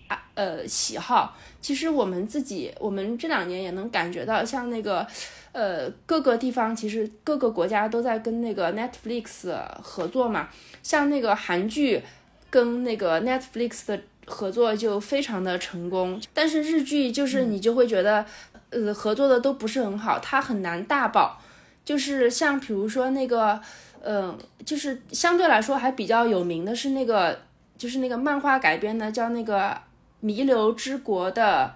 [0.08, 1.38] 啊呃喜好。
[1.62, 5.08] 其实我们自己，我们这两年也能感觉到，像那个
[5.56, 9.50] 呃各个地方，其实各个国家都在跟那个 Netflix
[9.82, 10.50] 合作嘛。
[10.84, 12.04] 像那个韩剧
[12.50, 18.26] 跟那个 Netflix 的合作就非常的成功，但是日剧就是你就会觉得，
[18.72, 21.40] 呃合作的都不是很好，它很难大爆。
[21.86, 23.62] 就是像比如说那个，
[24.02, 27.40] 嗯，就是相对来说还比较有名的是那个，
[27.78, 29.78] 就是那个漫画改编的叫那个。
[30.22, 31.72] 弥留之国的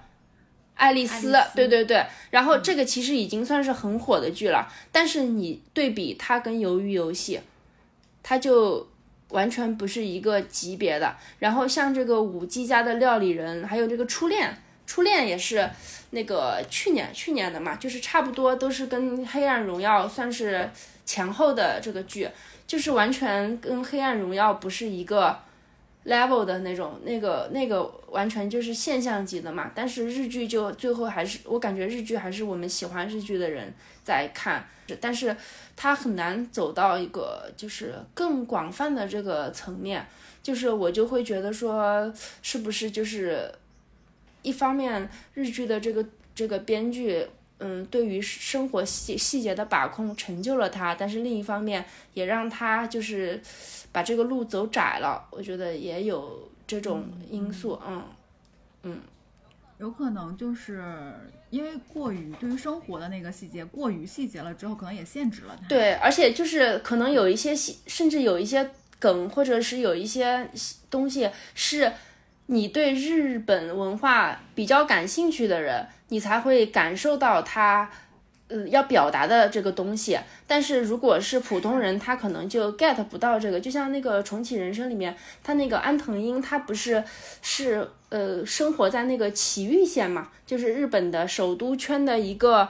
[0.79, 7.41] 爱丽丝，对对对，然后这个其实已经算是很火的剧了，但是你对比它跟鱿鱼游戏，
[8.23, 8.87] 它就
[9.31, 11.13] 完全不是一个级别的。
[11.39, 14.57] 然后像这个五 G 家的料理人，还有这个初恋，
[14.87, 15.69] 初恋也是
[16.11, 20.69] 那个去年去年的嘛，就是差不多都是跟黑暗荣耀算是
[21.05, 22.29] 前后的这个剧，
[22.65, 25.37] 就是完全跟黑暗荣耀不是一个。
[26.09, 29.71] Level 的那种，那个那个完全就是现象级的嘛。
[29.73, 34.67] 但是日剧就最后还是，我感觉日剧还是我们喜欢日剧的人在看，
[34.99, 35.35] 但是
[35.75, 40.05] 它很难走到一个就是更广泛的这个层面。
[40.41, 43.51] 就是我就会觉得说，是不是就是
[44.41, 46.03] 一方面日剧的这个
[46.33, 47.27] 这个编剧。
[47.59, 53.41] 嗯，对于生活细细节的把控成就了他，但是另一方面也让他就是
[53.91, 55.27] 把这个路走窄了。
[55.29, 58.03] 我觉得也有这种因素，嗯
[58.83, 59.01] 嗯，
[59.77, 60.81] 有可能就是
[61.49, 65.67] 因为过于对于生活的那个细节过于细节了之后，可能也限制了他。
[65.67, 70.49] 对，而且就是可能有一些细，甚至有一些梗，或者是有一些
[70.89, 71.91] 东西是
[72.49, 75.87] 你对日本文化比较感兴趣的人。
[76.11, 77.87] 你才会感受到他，
[78.47, 80.17] 呃，要表达的这个东西。
[80.47, 83.59] 但是如果是普通人，他可能就 get 不到这个。
[83.59, 87.03] 就像那个重启人生里面，他那个安藤英，他不是
[87.43, 92.67] 是呃生活在那个埼玉县嘛，就是日本的首都圈的一个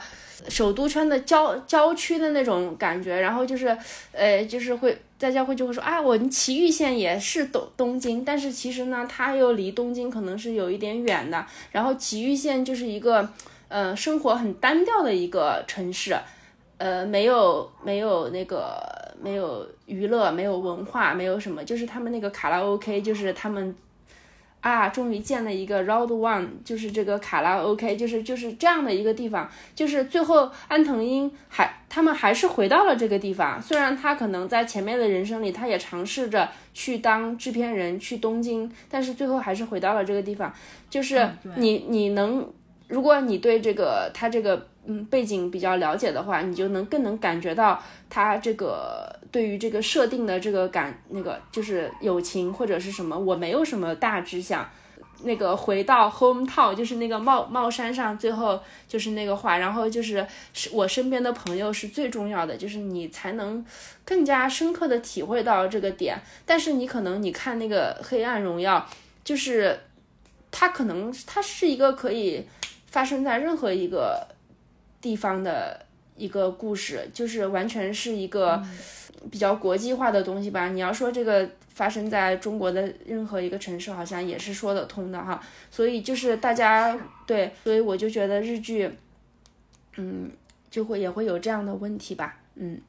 [0.50, 3.18] 首都圈的郊郊区的那种感觉。
[3.22, 3.78] 然后就是，
[4.12, 11.46] 呃，就是会大家会就会说啊，我们埼玉县也是东东京，但是其实呢，它又离东京可能是有一点远的。
[11.72, 13.30] 然后埼玉县就是一个，
[13.68, 16.18] 呃，生活很单调的一个城市。
[16.78, 18.82] 呃，没有没有那个
[19.22, 23.76] 没有娱乐，没有文化，没有什么，就是他们那个卡拉 OK，就是他们
[24.62, 29.50] 啊，终于建了一个 Round One，就是这个卡拉 OK，就是就是这样的一个地方。
[29.74, 40.54] 就是最后安藤英还他们还是回到了这个地方，虽然他可能在前面的人生里，他也尝试着去当制片人去东京，但是最后还是回到了这个地方。
[40.90, 42.46] 就是你你能，
[42.88, 44.68] 如果你对这个他这个。
[44.92, 47.80] 嗯，背景比较了解的话，你就能更能感觉到
[48.10, 54.68] 他这个对于这个设定的这个感，那个就是友情或者是什么，我没有什么大志向。
[55.22, 63.64] 那个回到 home town，就是那个帽帽山上，最后就是那个话，然后就是是我身边的朋友是最重要的，就是你才能
[64.04, 66.20] 更加深刻的体会到这个点。
[66.48, 68.84] 但是你可能你看那个黑暗荣耀，
[69.24, 69.80] 就是
[70.50, 72.44] 它可能它是一个可以
[72.88, 74.26] 发生在任何一个。
[75.02, 75.86] 地方的
[76.16, 78.62] 一个故事，就是完全是一个
[79.32, 80.70] 比较国际化的东西吧。
[80.70, 85.42] 你要说这个发生在中国的任何一个城市，好像也是说得通的哈。
[85.72, 88.92] 所以就是大家对，所以我就觉得日剧，
[89.98, 90.30] 嗯，
[90.70, 92.40] 就会也会有这样的问题吧。
[92.56, 92.82] 嗯，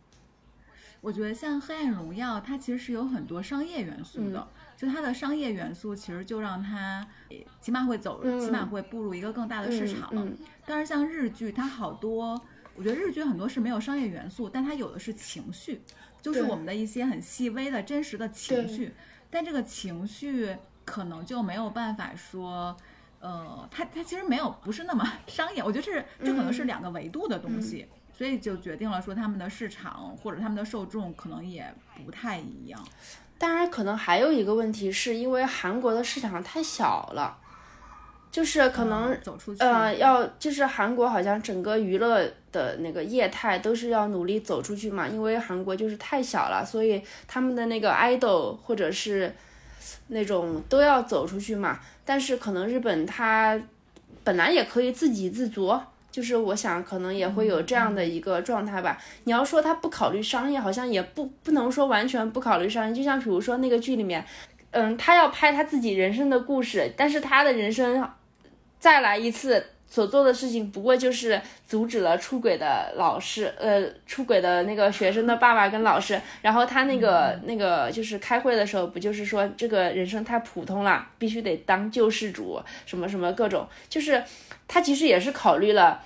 [1.00, 4.46] 我觉得像《黑暗荣耀》，它其实是有很多商业元素的。
[4.80, 7.06] 就它的商业元素，其实就让它
[7.60, 10.10] 起码会走，起码会步入一个更大的市场。
[10.64, 12.40] 但是像日剧，它好多，
[12.74, 15.82] 我觉得日剧很多是没有商业元素，但它有的是情绪，
[16.22, 18.94] 就是我们的一些很细微的真实的情绪。
[19.28, 20.56] 但这个情绪
[20.86, 22.74] 可能就没有办法说，
[23.20, 25.62] 呃，它它其实没有不是那么 商业。
[25.62, 31.70] 我觉得这是这可能是两个维度的东西，所以就决定了说他们的市场或者他们的受众可能也
[32.02, 32.82] 不太一样。
[33.40, 37.34] 当然，可能还有一个问题，是因为韩国的市场太小了，
[38.30, 42.22] 就是可能走出去呃，要就是韩国好像整个娱乐
[42.52, 49.34] 的那个业态都是要努力走出去嘛，因为韩国就是太小了，所以他们的那个 idol 或者是
[50.08, 51.80] 那种都要走出去嘛。
[52.04, 53.58] 但是可能日本它
[54.22, 55.80] 本来也可以自给自足。
[56.10, 58.98] 就是我想，可能也会有这样的一个状态吧。
[59.24, 62.94] 你要说他不考虑商业，好像也不不能说完全不考虑商业。
[62.94, 64.24] 就像比如说那个剧里面，
[64.72, 68.08] 嗯，他要拍他自己人生的故事，但是他的人生
[68.78, 76.18] 再来一次所做的事情不过就是阻止了出轨的老师，呃，出轨的那个学生的爸爸跟老师。
[76.40, 84.22] 然后他那个那个就是开会的时候，不就是说这个人生太普通了，必须得当救世主，什么什么各种，就是
[84.66, 86.00] 他其实也是考虑了。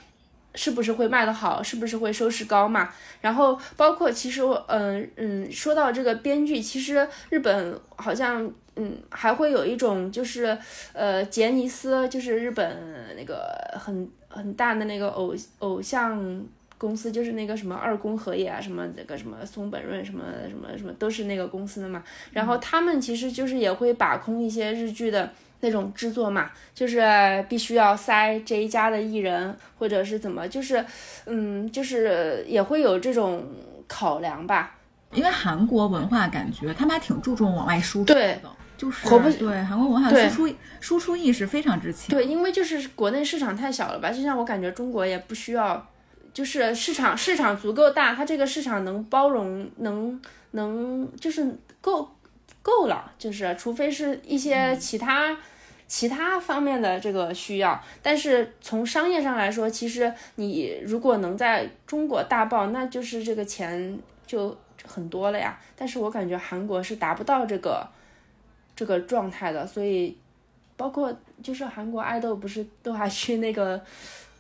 [0.57, 1.61] 是不是会卖得好？
[1.61, 2.89] 是不是会收视高嘛？
[3.21, 10.57] 然后包括其实我，嗯嗯，说到这个编剧，其实日本好像，嗯，还会有一种就是，
[10.93, 12.77] 呃，杰尼斯，就是日本
[13.17, 16.45] 那个很很大的那个偶偶像
[16.79, 22.03] 公司，就是那个什么二宫和也啊，什么那个什么松本润，什么什么什么，都是那个公司的嘛。
[22.33, 25.31] 然后他们其实就是也会把控一些日剧的。
[25.61, 27.03] 那种制作嘛，就是
[27.49, 30.85] 必须要塞这一家的艺人，或者是怎么，就是，
[31.25, 33.43] 嗯，就是也会有这种
[33.89, 34.77] 考量吧。
[35.13, 38.39] 因为韩国文化感觉他们还挺注重往外输出的，
[38.85, 42.11] 就是不对韩国文化输出输出意识非常之强。
[42.11, 45.87] 对，因为就是国内市场太小了吧，就像我感觉中国也不需要，
[46.33, 50.21] 就是市场市场足够大，它这个市场能包容，能
[50.53, 52.11] 能就是够
[52.63, 55.37] 够了，就是除非是一些其他。
[55.87, 64.57] 其他方面的这个需要，但是从商业上来说，其实你如果能在中国大爆，那就是这个钱就
[64.87, 65.57] 很多了呀。
[65.77, 67.87] 但是我感觉韩国是达不到这个
[68.77, 70.17] 这个状态的，所以
[70.77, 73.81] 包括就是韩国爱豆不是都还去那个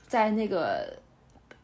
[0.06, 0.92] 在那个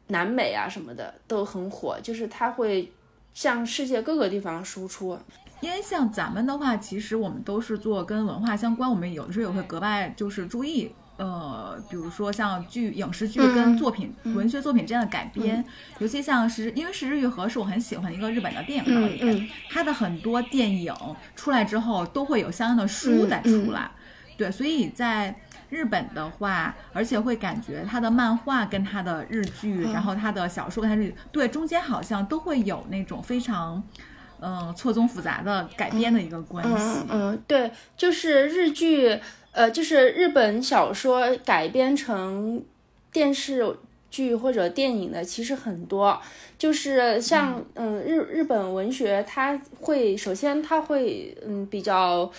[0.09, 2.91] 南美啊什么的都很火，就是他会
[3.35, 5.19] 向世界各个地方输出。
[5.61, 10.91] 因为像咱们的话，其实我们都是做跟文化相关，我们有的时候也会格外就是注意，
[11.21, 15.63] 呃，比如说像剧、影视剧跟作品、文学作品之间的改编，
[15.99, 20.95] 尤其像是因为石日愈和是我很喜欢的一个日本的电影导演，他的很多电影
[21.37, 23.91] 出来之后都会有相应的书再出来，
[24.39, 33.83] 对，所以在日本的话，而且会感觉他的漫画跟他的日剧，然后他的小说跟他日对中间好像都会有那种非常。
[34.43, 37.05] 嗯，错综复杂的改编的一个关系。
[37.11, 39.21] 嗯，对，就是日剧，
[39.53, 42.63] 呃，就是日本小说改编成
[43.13, 43.77] 电视
[44.11, 46.21] 剧或者电影的，其实很多。
[46.59, 52.31] 就是像，嗯，日日本文学，它会首先它会，嗯，比较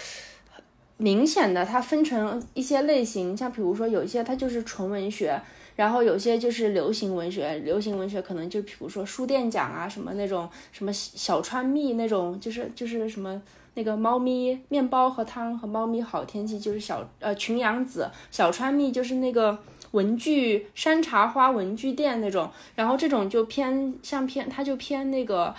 [0.98, 5.42] 明显的，它分成一些类型，像比如说有一些它就是纯文学。
[5.78, 13.42] 然后有些就是流行文学，流行文学可能就比如说书店奖啊，什么那种什么小川蜜那种，就是就是什么
[13.74, 19.58] 那个猫咪面包和汤和猫咪好天气，就是小呃群羊子小川蜜就是那个
[19.92, 25.54] 文具山茶花文具店那种，然后这种就偏像偏它就偏那个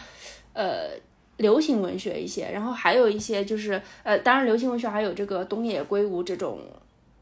[0.53, 0.91] 呃
[1.37, 6.61] 流行文学一些，然后还有一些就是呃当然流行文学还有这个东野圭吾这种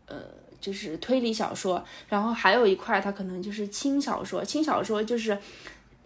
[0.07, 0.17] 呃。
[0.61, 4.45] 就是推理小说，然后还有一块，它可能就是轻小说。
[4.45, 5.39] 轻小说就是，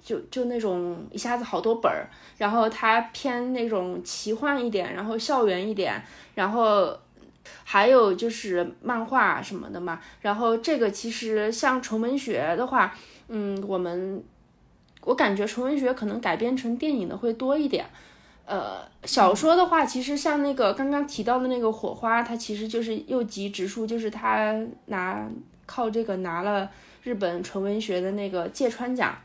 [0.04, 6.00] 就就那种一下子好多本儿，然后它偏那种奇幻一点，然后校园一点，
[6.34, 6.96] 然后
[7.64, 9.98] 还有就是漫画什么的嘛。
[10.20, 12.94] 然后这个其实像纯文学的话，
[13.28, 14.22] 嗯，我们
[15.00, 17.86] 我感觉纯文学可能改编成电影的会多一点。
[18.46, 25.26] 呃，小说的话，其实像那个刚刚提到的那个火花，它其实就是又吉直树，就是他拿
[25.64, 26.70] 靠这个拿了
[27.02, 29.16] 日本纯文学的那个芥川奖，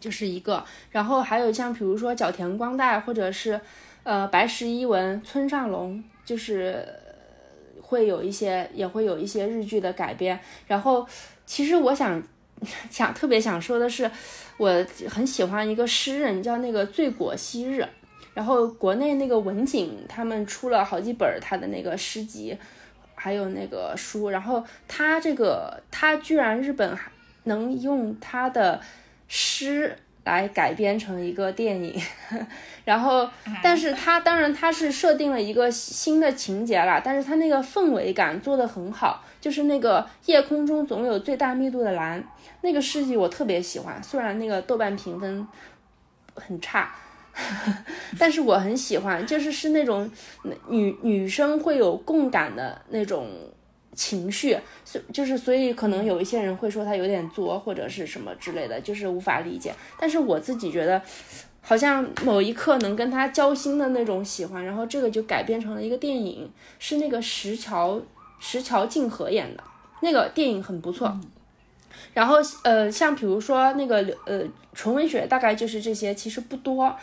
[0.00, 0.64] 就是一个。
[0.90, 3.60] 然后还有像比如说角田光代或者是
[4.02, 6.84] 呃白石一文、村上龙，就是
[7.80, 10.40] 会有一些也会有一些日剧的改编。
[10.66, 11.06] 然后
[11.46, 12.20] 其实我想
[12.90, 14.10] 想特别想说的是，
[14.56, 17.86] 我很喜欢一个诗人叫那个醉果昔日。
[18.32, 22.56] 然后国内那个文景他们出了好几本他的那个诗集，
[23.16, 24.30] 还有那个书。
[24.30, 26.96] 然后他这个他居然日本
[27.42, 28.80] 能用他的
[29.32, 31.98] 诗来改编成一个电影，
[32.84, 33.28] 然后
[33.62, 42.22] 但是他当然他是设定了一个新的情节啦，但是他那个氛围感做得很好，就是那个夜空中总有最大密度的蓝
[42.62, 45.46] 那个诗集我特别喜欢，虽然那个豆瓣评分
[46.34, 46.92] 很差。
[48.18, 50.10] 但是我很喜欢，就是是那种
[50.68, 53.30] 女女生会有共感的那种
[54.00, 59.74] 情绪，所就是所以可能有一些人会说他有点作或者是什么之类的，就是无法理解。
[59.98, 61.02] 但是我自己觉得，
[61.60, 68.00] 好像某一刻能跟他交心的那种喜欢，然后这个就改编成了一个电影，是那个石桥
[68.38, 69.62] 石桥静河演的
[70.00, 71.14] 那个电影很不错。
[72.14, 74.42] 然后呃，像比如说那个呃
[74.72, 76.96] 纯文学，大概就是这些，其实不多。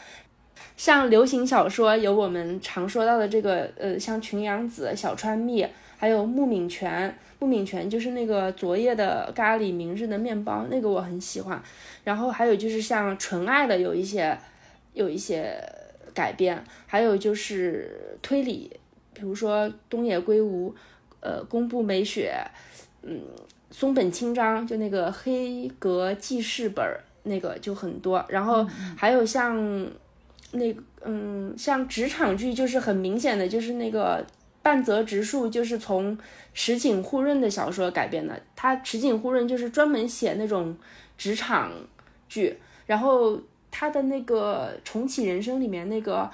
[0.76, 5.66] 像流行小说有我们常说到的这个，呃，像群羊子、小川蜜，
[5.98, 7.14] 还有木敏泉。
[7.39, 11.62] 木敏泉就是那个昨夜的咖喱，明日的面包，那个我很喜欢。
[12.04, 14.36] 然后还有就是像纯爱的有一些，
[14.93, 15.54] 有一些
[16.14, 18.72] 改编，还有就是推理，
[19.14, 20.74] 比如说东野圭吾，
[21.20, 22.34] 呃，宫部美雪，
[23.04, 23.22] 嗯，
[23.70, 26.84] 松本清张，就那个黑格记事本
[27.24, 28.26] 那个就很多。
[28.30, 29.88] 然后还有像。
[30.54, 30.74] 那
[31.04, 34.26] 嗯，像职场剧就是很明显的，就是那个
[34.68, 36.18] 半泽直树，就是从
[36.53, 38.38] 池井户润的小说改编的。
[38.53, 40.76] 他池井户润就是专门写那种
[41.18, 41.72] 职场
[42.28, 43.39] 剧，然后
[43.72, 46.30] 他的那个重启人生里面那个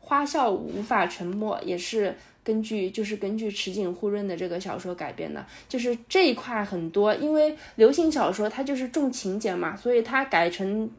[0.00, 5.44] 花笑无法沉默，也是根据就是根据池井户润的这个小说改编的。
[5.68, 10.90] 就是这一块很多，因为流行小说它就是重情节嘛，所以它改成。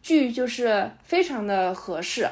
[0.00, 2.28] 剧就是非常的合适，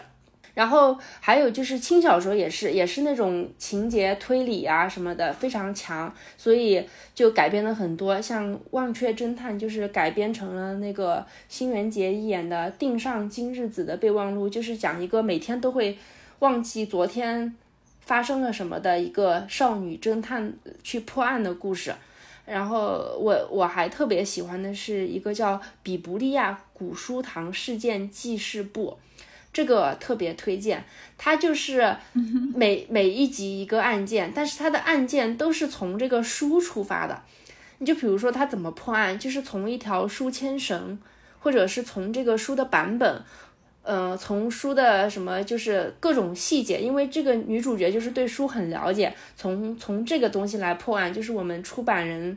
[0.56, 6.82] 然后还有就是轻小说也是，也是那种情节推理啊什么的非常强，所以
[7.14, 15.98] 就改编了很多，像《忘却侦探》就是改编成了那个新垣结衣演的《定上今日子的备忘录》，就是讲一个每天都会
[16.38, 17.54] 忘记昨天
[18.00, 21.94] 发生了什么的一个少女侦探去破案的故事。
[22.46, 28.96] 然后我我还特别喜欢的是一个叫《比布利亚古书堂事件记事簿》，
[29.56, 30.84] 这个特别推荐。
[31.16, 31.96] 它就是
[32.54, 37.22] 每每一集一个案件，但是它的案件都是从这个书出发的。
[37.78, 40.98] 你就比如说它怎么破案，就是从一条书签绳，
[41.40, 43.22] 或者是从这个书的版本。
[43.82, 52.36] 呃，从书的什么就是各种细节，因为这个女主角就是对书很了解，从从这个东西来破案，就是我们出版人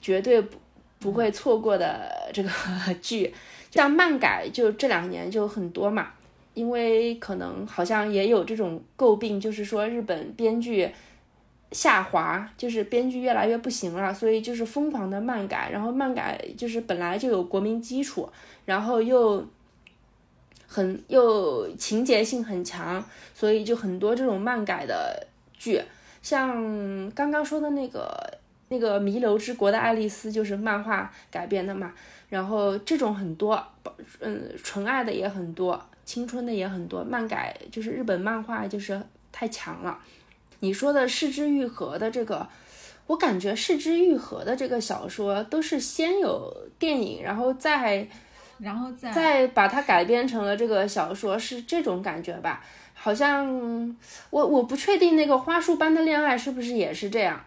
[0.00, 0.58] 绝对不
[0.98, 2.50] 不会错过的这个
[3.00, 3.32] 剧。
[3.70, 6.08] 像漫改就这两年就很多嘛，
[6.54, 10.90] 因为可能好像也有这种诟病，就是说日本编剧
[11.72, 18.28] 下滑，就是编剧越来越不行了，所以就是疯狂的漫改，然后漫改就是本来就有国民基础，
[18.64, 19.46] 然后又。
[20.72, 23.04] 很又情节性很强，
[23.34, 25.26] 所以就很多这种漫改的
[25.58, 25.82] 剧，
[26.22, 31.92] 像刚刚说的那个那个《弥留之国的爱丽丝》就是漫画改编的嘛，
[32.30, 33.62] 然后这种很多，
[34.20, 38.98] 嗯，纯爱的也很多，青春的也很多，漫改就是日本漫画就是
[39.30, 39.98] 太强了。
[40.60, 42.48] 你说的《世之愈合》的这个，
[43.08, 48.08] 我感觉《世之愈合》的这个小说都是先有电影，然后再。
[48.60, 52.62] 然后再再把它改编成了这个小说，是这种感觉吧？
[52.92, 53.96] 好像
[54.28, 57.42] 我我不确定那个花束般的恋爱是不是也是这样。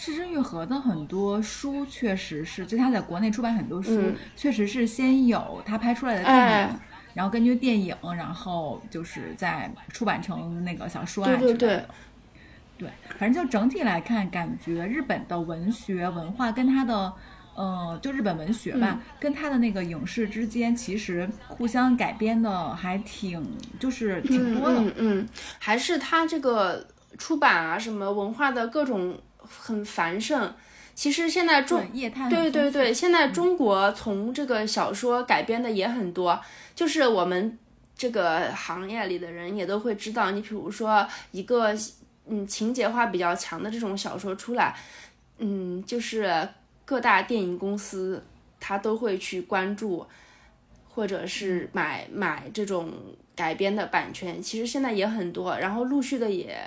[0.00, 4.00] 失之愈合的很多书确实是，就他在国内出版很多书，
[4.34, 6.80] 确实是先有他拍出来的电影，
[7.12, 11.88] 然后根据电影，然后就是在出版成那个小说啊之类的。
[12.78, 12.88] 对，
[13.18, 17.12] 反正就整体来看，感觉日本的文学文化跟他的。
[17.56, 23.44] 呃，就日本文学吧，跟他的那个影视之间，其实互相改编的还挺，
[23.78, 24.80] 就是挺多的。
[24.80, 25.28] 嗯嗯，
[25.58, 26.86] 还是他这个
[27.18, 29.18] 出版啊，什么文化的各种
[29.58, 30.54] 很繁盛。
[30.94, 31.82] 其实现在中
[32.28, 36.40] 对对对，现在中国从这个小说改编的也很多，
[36.74, 37.58] 就是我们
[37.96, 40.30] 这个行业里的人也都会知道。
[40.30, 41.74] 你比如说一个
[42.26, 44.76] 嗯情节化比较强的这种小说出来，
[45.38, 46.48] 嗯，就是。
[46.82, 48.20] 各大电影公司，
[48.58, 50.04] 他都会去关注，
[50.88, 52.90] 或者是买买这种
[53.36, 54.42] 改编的版权。
[54.42, 56.60] 其实现在也很多，然后陆续的也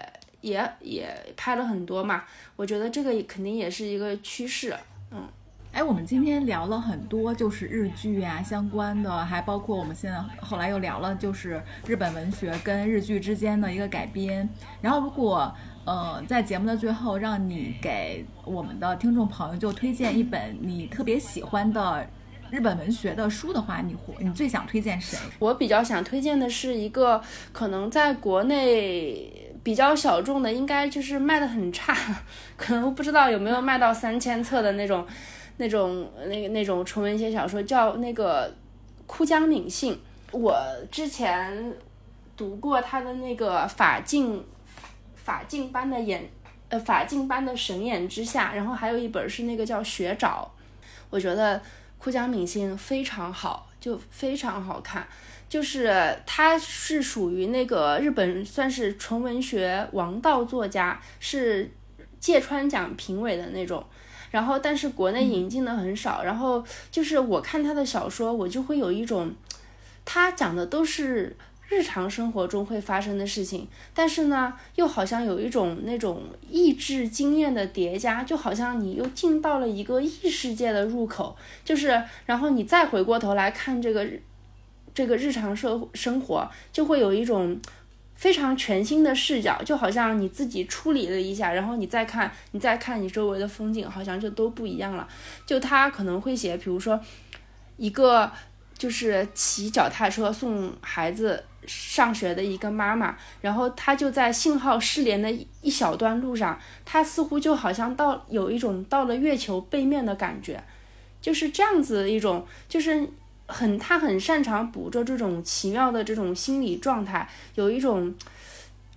[0.43, 2.23] 也也拍了很多嘛。
[2.55, 4.75] 我觉得这个肯定也是一个趋势。
[5.09, 5.27] 嗯，
[5.71, 14.47] 哎，我们今天聊了很多，就是日剧呀相关的，还包括我们现在后来又聊了，就是日本文学跟日剧之间的一个改编。
[14.81, 15.51] 然后如果
[15.85, 22.07] 呃，在节目的最后，让你给我们的听众朋友就推荐一本你特别喜欢的
[22.49, 25.17] 日本文学的书的话，你你最想推荐谁？
[25.39, 27.21] 我比较想推荐的是一个
[27.51, 31.95] 可能在国内比较小众的，应该就是卖的很差，
[32.55, 35.07] 可能不知道有没有卖到三千册的那种
[35.57, 38.53] 那种那那种纯文学小说，叫那个
[39.07, 39.99] 枯江敏信。
[40.32, 40.55] 我
[40.91, 41.74] 之前
[42.36, 44.45] 读过他的那个法镜。
[45.16, 46.30] 法镜般的眼，
[46.68, 50.43] 呃，法镜般的神眼之下，然后还有一本是那个叫《雪沼》，
[51.09, 51.61] 我觉得
[51.97, 55.07] 枯江敏信非常好，就非常好看，
[55.53, 55.93] 就是
[56.25, 61.69] 他是属于那个日本算是纯文学王道作家，是
[62.19, 63.85] 芥川奖评委的那种，
[64.31, 69.31] 然后但是国内引进的很少，然后就是我看他的小说，我就会有一种
[70.03, 71.37] 他讲的都是
[71.69, 84.07] 日常生活中会发生的事情，但是呢，又好像有一种那种意志经验的叠加，就好像你又进到了一个异世界的入口，就是然后你再回过头来看这个
[84.93, 87.59] 这个日常社生活，就会有一种。
[88.15, 95.05] 非常全新的视角，就好像你自己处理了一下，然后你再看，你再看你周围的风景，好像就都不一样了。
[95.45, 96.97] 就他可能会写，比如说
[97.75, 98.31] 一个
[98.77, 105.29] 就是骑脚踏车送孩子上学的一个妈妈，然后他就在信号失联的
[105.61, 110.63] 一小段路上，他似乎就好像到有一种到了月球背面的感觉，
[111.19, 113.09] 就是这样子一种，就是。
[113.45, 118.15] 很，他很擅长捕捉这种奇妙的这种心理状态，有一种，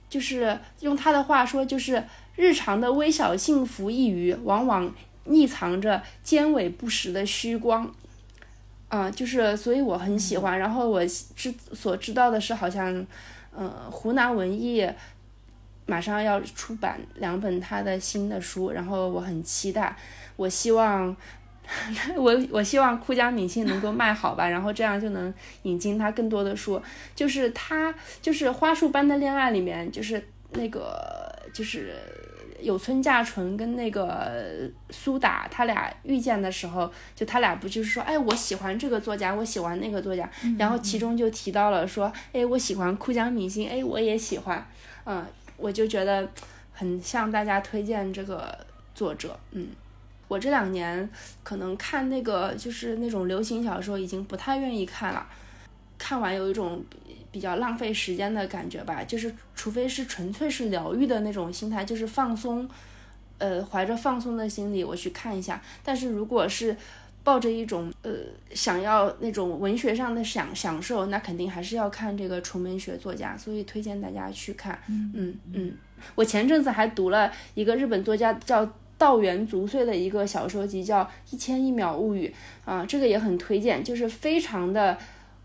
[0.08, 2.04] 就是用他的话说，就是
[2.36, 4.94] 日常的微小幸福一隅，往往
[5.26, 7.92] 匿藏着尖尾不实的虚光。
[8.88, 10.58] 嗯，就是所以我很喜欢。
[10.58, 13.04] 然后我知所知道的是，好像，
[13.50, 14.88] 呃，湖南文艺
[15.86, 19.96] 马上要出版两本他的新的书，然后我很期待。
[20.36, 21.14] 我希望。
[22.16, 26.80] 我我希望库江敏信能够卖好吧，然后这样就能引进他更多的书。
[27.14, 31.94] 就是他就是花束般的恋爱里面，就是那个就是
[32.60, 44.66] 有村架纯跟那个苏打他俩遇见的时候，就他俩不就是说，哎，我喜欢这个作家，我喜欢那个作家，然后其中就提到了说，哎，我喜欢库江敏信，哎，我也喜欢，
[45.04, 46.28] 嗯，我就觉得
[46.72, 48.56] 很向大家推荐这个
[48.94, 49.68] 作者，嗯。
[50.28, 51.08] 我这两年
[51.44, 55.24] 可能看那个就是那种流行小说已经不太愿意看了，
[55.96, 56.84] 看完有一种
[57.30, 59.04] 比较浪费时间的感觉吧。
[59.04, 62.68] 就是除非是纯粹是疗愈的那种心态，就是放松，
[63.38, 65.62] 呃，怀着放松的心理我去看一下。
[65.84, 66.76] 但是如果是
[67.22, 68.10] 抱着一种呃
[68.52, 74.76] 想要那种文学上的享享受，那肯定还是要看这个纯文学作家，所以推荐大家去看。
[74.88, 75.72] 嗯嗯，
[76.16, 78.68] 我前阵子还读了一个日本作家叫。
[78.98, 82.32] 道元足岁的一个小说集叫《一千一秒物语》
[82.70, 84.96] 啊，这个也很推荐，就是非常的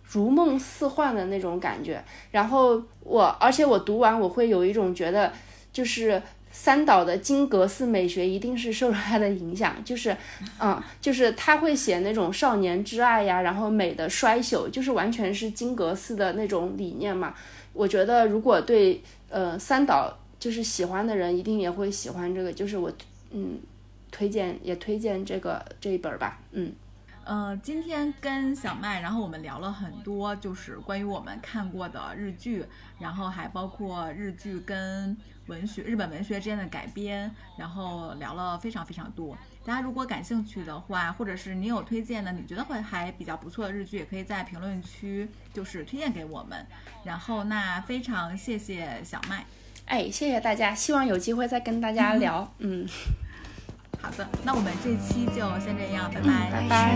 [0.05, 2.01] 如梦似幻的那种感觉。
[2.31, 5.33] 然后我，而且我读完我会有一种觉得，
[5.73, 10.15] 就是三岛的金阁寺美学一定是受了他的影响，就是，
[10.59, 17.33] 嗯，就是他会写那种少年之爱呀，然后美的衰朽，就是完全是金阁寺的那种理念嘛。
[17.73, 22.89] 我觉得如果对呃三岛就是喜欢的人，一定也会喜欢这个，就是我。
[23.31, 23.59] 嗯，
[24.11, 26.39] 推荐也推荐这个这一本吧。
[26.51, 26.73] 嗯，
[27.23, 32.65] 呃，今天跟小麦，然后我们聊了很多，就是关于我们看过的日剧，
[32.99, 35.15] 然后还包括日剧跟
[35.47, 39.37] 文学、日本文学之间的改编，然后聊了非常非常多。
[39.63, 46.65] 大家如果感兴趣的话，或者是你有推荐的，你觉得会还比较不错的日剧，也可以在评论区就是推荐给我们。
[47.03, 49.45] 然后那非常谢谢小麦。
[49.85, 52.53] 哎，谢谢大家，希望有机会再跟大家聊。
[52.59, 52.87] 嗯，
[54.01, 56.95] 好的，那我们这期就先这样，拜拜，拜拜。